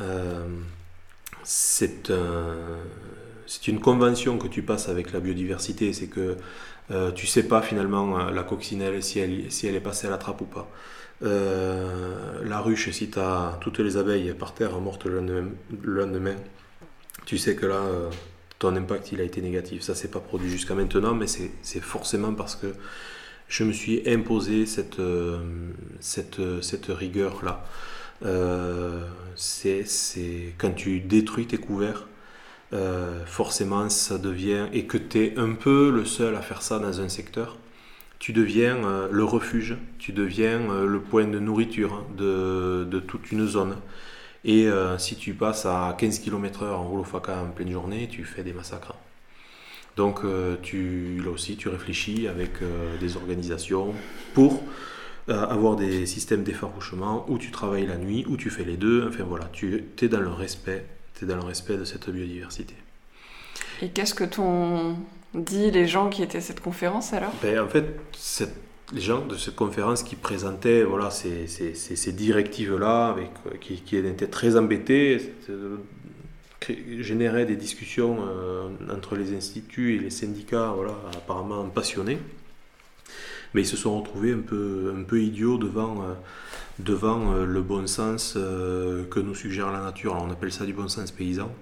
[0.00, 0.46] euh,
[1.44, 2.10] c'est
[3.66, 6.36] une convention que tu passes avec la biodiversité, c'est que
[6.90, 10.10] euh, tu sais pas finalement euh, la coccinelle si elle, si elle est passée à
[10.10, 10.68] la trappe ou pas.
[11.20, 16.36] la ruche, si tu as toutes les abeilles par terre mortes le lendemain,
[17.26, 17.80] tu sais que là,
[18.58, 19.82] ton impact il a été négatif.
[19.82, 22.74] Ça s'est pas produit jusqu'à maintenant, mais c'est forcément parce que
[23.48, 25.00] je me suis imposé cette,
[26.00, 27.64] cette, cette rigueur-là.
[28.24, 29.00] Euh,
[29.34, 32.06] c'est quand tu détruis tes couverts,
[32.72, 36.78] euh, forcément ça devient, et que tu es un peu le seul à faire ça
[36.78, 37.58] dans un secteur,
[38.18, 43.46] tu deviens euh, le refuge, tu deviens le point de nourriture de, de toute une
[43.46, 43.76] zone.
[44.44, 44.68] Et
[44.98, 48.52] si tu passes à 15 km/h en rouleau faca en pleine journée, tu fais des
[48.52, 48.96] massacres.
[49.96, 50.22] Donc
[50.62, 52.54] tu, là aussi, tu réfléchis avec
[53.00, 53.94] des organisations
[54.34, 54.64] pour
[55.28, 59.06] avoir des systèmes d'effarouchement où tu travailles la nuit, où tu fais les deux.
[59.08, 60.84] Enfin voilà, tu es dans le respect,
[61.26, 62.74] dans le respect de cette biodiversité.
[63.80, 64.96] Et qu'est-ce que t'ont
[65.34, 67.32] dit les gens qui étaient à cette conférence alors?
[67.42, 67.84] Ben, En fait,
[68.92, 73.96] les gens de cette conférence qui présentaient voilà, ces, ces, ces, directives-là, avec, qui, qui,
[73.96, 75.76] étaient très embêtés, euh,
[77.00, 82.18] généraient des discussions euh, entre les instituts et les syndicats voilà, apparemment passionnés
[83.54, 86.14] mais ils se sont retrouvés un peu, un peu idiots devant, euh,
[86.78, 90.12] devant euh, le bon sens euh, que nous suggère la nature.
[90.12, 91.54] Alors on appelle ça du bon sens paysan,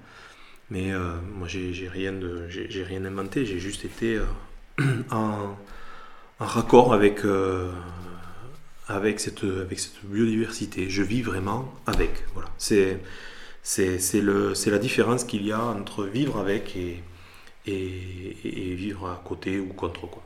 [0.71, 0.93] mais
[1.37, 2.15] moi j'ai rien,
[2.49, 4.21] j'ai rien inventé, j'ai juste été
[5.11, 5.57] en,
[6.39, 7.23] raccord avec,
[8.87, 10.89] avec, cette, avec cette biodiversité.
[10.89, 12.25] Je vis vraiment avec.
[12.35, 12.49] Voilà.
[12.57, 13.01] C'est
[13.75, 17.03] la différence qu'il y a entre vivre avec et,
[17.67, 20.07] et, et vivre à côté ou contre.
[20.07, 20.23] Quoi.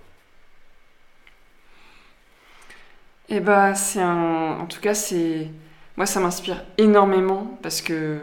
[3.14, 4.59] Et eh bah, c'est un.
[4.61, 5.49] En tout cas, c'est.
[5.97, 8.19] Moi, ça m'inspire énormément parce que,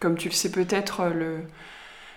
[0.00, 1.38] comme tu le sais peut-être, le.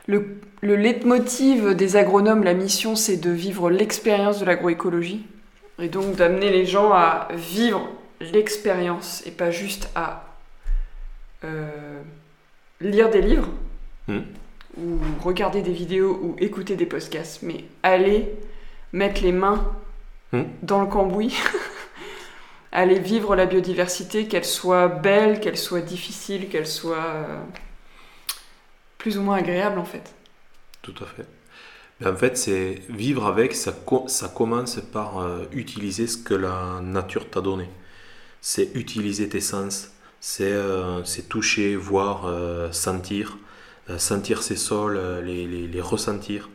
[0.07, 5.25] Le, le leitmotiv des agronomes, la mission, c'est de vivre l'expérience de l'agroécologie.
[5.79, 7.87] Et donc d'amener les gens à vivre
[8.19, 10.25] l'expérience et pas juste à
[11.43, 12.01] euh,
[12.79, 13.49] lire des livres
[14.07, 14.19] hmm.
[14.77, 18.31] ou regarder des vidéos ou écouter des podcasts, mais aller
[18.93, 19.65] mettre les mains
[20.33, 20.43] hmm.
[20.61, 21.35] dans le cambouis
[22.71, 27.37] aller vivre la biodiversité, qu'elle soit belle, qu'elle soit difficile, qu'elle soit euh,
[28.97, 30.13] plus ou moins agréable en fait.
[30.81, 31.25] Tout à fait.
[32.07, 33.73] en fait, c'est vivre avec, ça,
[34.07, 37.69] ça commence par euh, utiliser ce que la nature t'a donné.
[38.39, 42.27] C'est utiliser tes sens, c'est euh, toucher, voir,
[42.73, 43.37] sentir,
[43.97, 46.49] sentir ces sols, les, les, les, ressentir.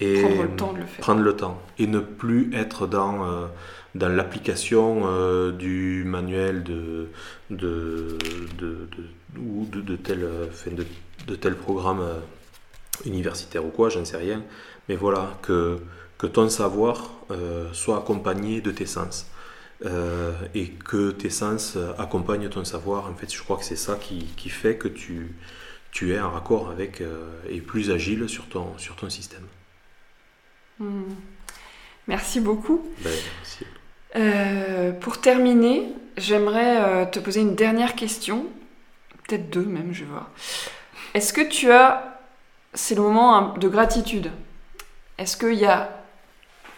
[0.00, 1.00] Et prendre le temps de le faire.
[1.00, 1.62] Prendre le temps.
[1.78, 3.48] Et ne plus être dans
[3.94, 7.08] dans l'application euh, du manuel de,
[7.50, 8.16] de,
[8.58, 8.88] de,
[9.38, 10.86] ou de, tel, de,
[11.26, 12.20] de, tel programme euh,
[13.04, 14.42] universitaire ou quoi, j'en sais rien.
[14.88, 15.78] Mais voilà, que,
[16.18, 19.26] que ton savoir euh, soit accompagné de tes sens.
[20.54, 23.06] et que tes sens accompagnent ton savoir.
[23.10, 25.34] En fait, je crois que c'est ça qui, qui, fait que tu,
[25.90, 27.02] tu es en raccord avec
[27.48, 29.46] et plus agile sur ton, sur ton système.
[30.78, 31.14] Hmm.
[32.08, 32.82] Merci beaucoup.
[33.02, 33.64] Ben, merci.
[34.16, 38.46] Euh, pour terminer, j'aimerais euh, te poser une dernière question,
[39.26, 40.30] peut-être deux même, je vais voir.
[41.14, 42.18] Est-ce que tu as,
[42.74, 44.30] c'est le moment hein, de gratitude,
[45.18, 45.90] est-ce qu'il y a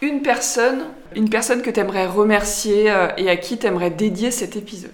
[0.02, 4.30] une personne, une personne que tu aimerais remercier euh, et à qui tu aimerais dédier
[4.30, 4.90] cet épisode?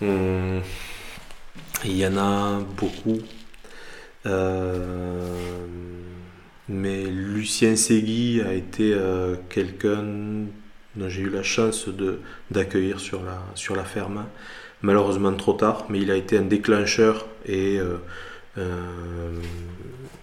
[0.00, 0.60] Hmm.
[1.84, 3.18] Il y en a beaucoup.
[4.26, 5.95] Euh
[6.68, 10.04] mais Lucien Segui a été euh, quelqu'un
[10.96, 11.88] dont j'ai eu la chance
[12.50, 14.24] d'accueillir sur la, sur la ferme.
[14.82, 17.96] Malheureusement trop tard, mais il a été un déclencheur et euh,
[18.58, 19.32] euh,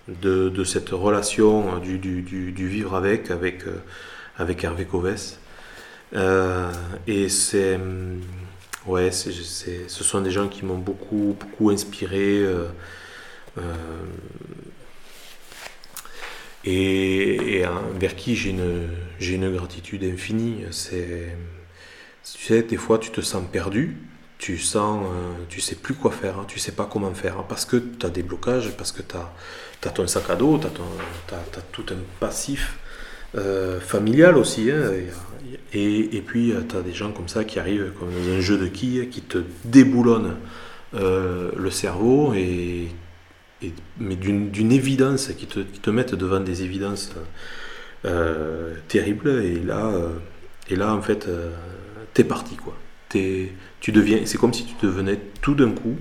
[0.07, 3.63] de, de, cette relation du, du, du, vivre avec, avec,
[4.37, 5.37] avec Hervé Coves.
[7.07, 7.79] et c'est
[8.85, 12.45] ouais, ce sont des gens qui m'ont beaucoup, beaucoup inspiré
[16.65, 17.63] et,
[17.99, 20.63] vers qui j'ai une, gratitude infinie.
[20.71, 21.35] C'est,
[22.23, 23.97] tu sais, des fois tu te sens perdu,
[24.37, 27.45] tu sens, euh, tu sais plus quoi faire, hein, tu sais pas comment faire, hein,
[27.47, 30.67] parce que tu as des blocages, parce que tu as, ton sac à dos, tu
[31.33, 32.77] as, tout un passif
[33.35, 34.69] euh, familial aussi.
[34.71, 34.91] Hein,
[35.73, 38.67] et, puis tu as des gens comme ça qui arrivent comme dans un jeu de
[38.67, 40.35] quilles, qui te déboulonnent
[40.95, 42.87] euh, le cerveau et
[43.99, 47.11] mais d'une évidence, qui te, qui te, mettent devant des évidences
[48.05, 50.09] euh, terribles, et là, euh,
[50.69, 51.51] et là en fait, euh,
[52.13, 52.75] t'es parti, quoi.
[53.15, 55.95] Es, tu deviens, c'est comme si tu devenais tout d'un coup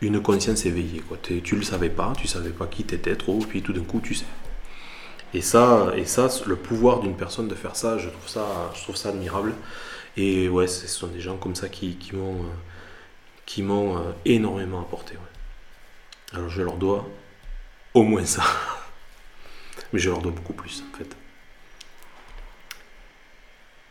[0.00, 1.18] une conscience éveillée, quoi.
[1.22, 4.14] Tu le savais pas, tu savais pas qui t'étais trop, puis tout d'un coup tu
[4.14, 4.24] sais.
[5.34, 8.82] Et ça, et ça, le pouvoir d'une personne de faire ça, je trouve ça, je
[8.82, 9.52] trouve ça admirable.
[10.16, 12.46] Et ouais, ce sont des gens comme ça qui, qui m'ont,
[13.44, 15.16] qui m'ont énormément apporté.
[16.32, 17.08] Alors je leur dois
[17.94, 18.42] au moins ça.
[19.92, 21.16] Mais je leur dois beaucoup plus en fait.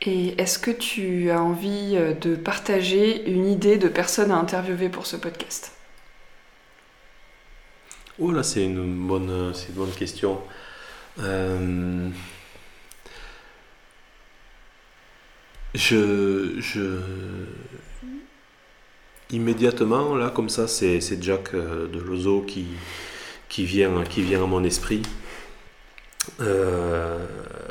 [0.01, 4.89] Et est-ce que tu as envie euh, de partager une idée de personne à interviewer
[4.89, 5.73] pour ce podcast?
[8.19, 10.39] Oh là, c'est une bonne, c'est une bonne question.
[11.19, 12.09] Euh,
[15.73, 16.99] je, je,
[19.31, 22.65] immédiatement, là, comme ça, c'est Jack euh, de Lozo qui,
[23.49, 25.01] qui, vient, qui vient à mon esprit.
[26.41, 27.17] Euh,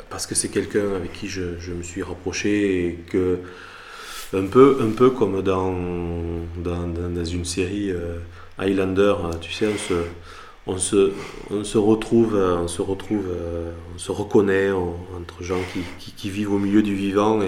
[0.09, 3.39] parce que c'est quelqu'un avec qui je, me suis rapproché et que,
[4.33, 5.73] un peu, un peu comme dans,
[6.57, 8.17] dans, une série euh,
[8.57, 9.67] Highlander, tu sais,
[10.65, 11.11] on se,
[11.49, 13.27] on se, retrouve, on se retrouve,
[13.95, 17.39] on se reconnaît entre gens qui, qui, vivent au milieu du vivant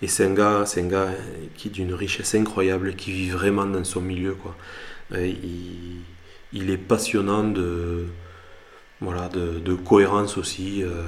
[0.00, 1.08] et c'est un gars, c'est un gars
[1.56, 4.34] qui est d'une richesse incroyable, qui vit vraiment dans son milieu.
[4.34, 4.56] Quoi.
[5.12, 5.32] Euh,
[6.52, 8.06] il, est passionnant de,
[9.00, 11.02] voilà, de, cohérence aussi euh,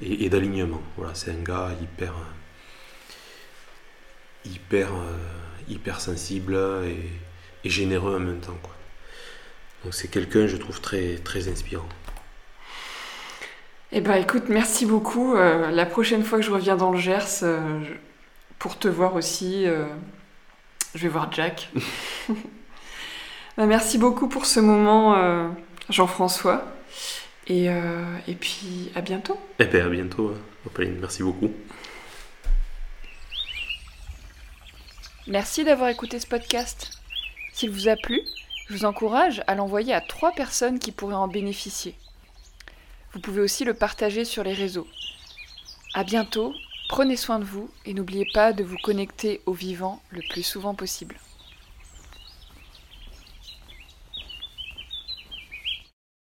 [0.00, 0.80] et, d'alignement.
[0.96, 2.14] Voilà, c'est un gars hyper,
[4.46, 5.18] hyper, euh,
[5.68, 6.58] hyper sensible
[7.64, 8.58] et, généreux en même temps.
[8.62, 8.74] Quoi.
[9.84, 11.88] Donc c'est quelqu'un, je trouve, très, très inspirant.
[13.92, 15.34] Eh ben écoute, merci beaucoup.
[15.34, 17.44] la prochaine fois que je reviens dans le Gers,
[18.62, 19.66] pour te voir aussi.
[19.66, 19.86] Euh,
[20.94, 21.68] je vais voir Jack.
[23.58, 25.46] Bah, merci beaucoup pour ce moment, euh,
[25.90, 26.64] Jean-François.
[27.48, 29.34] Et, euh, et, puis à bientôt.
[29.58, 30.32] Et eh bien à bientôt,
[30.64, 30.96] Opaline.
[30.98, 31.52] Merci beaucoup.
[35.26, 36.92] Merci d'avoir écouté ce podcast.
[37.52, 38.22] S'il vous a plu,
[38.70, 41.94] je vous encourage à l'envoyer à trois personnes qui pourraient en bénéficier.
[43.12, 44.86] Vous pouvez aussi le partager sur les réseaux.
[45.92, 46.54] À bientôt
[46.92, 50.74] Prenez soin de vous et n'oubliez pas de vous connecter au vivant le plus souvent
[50.74, 51.16] possible.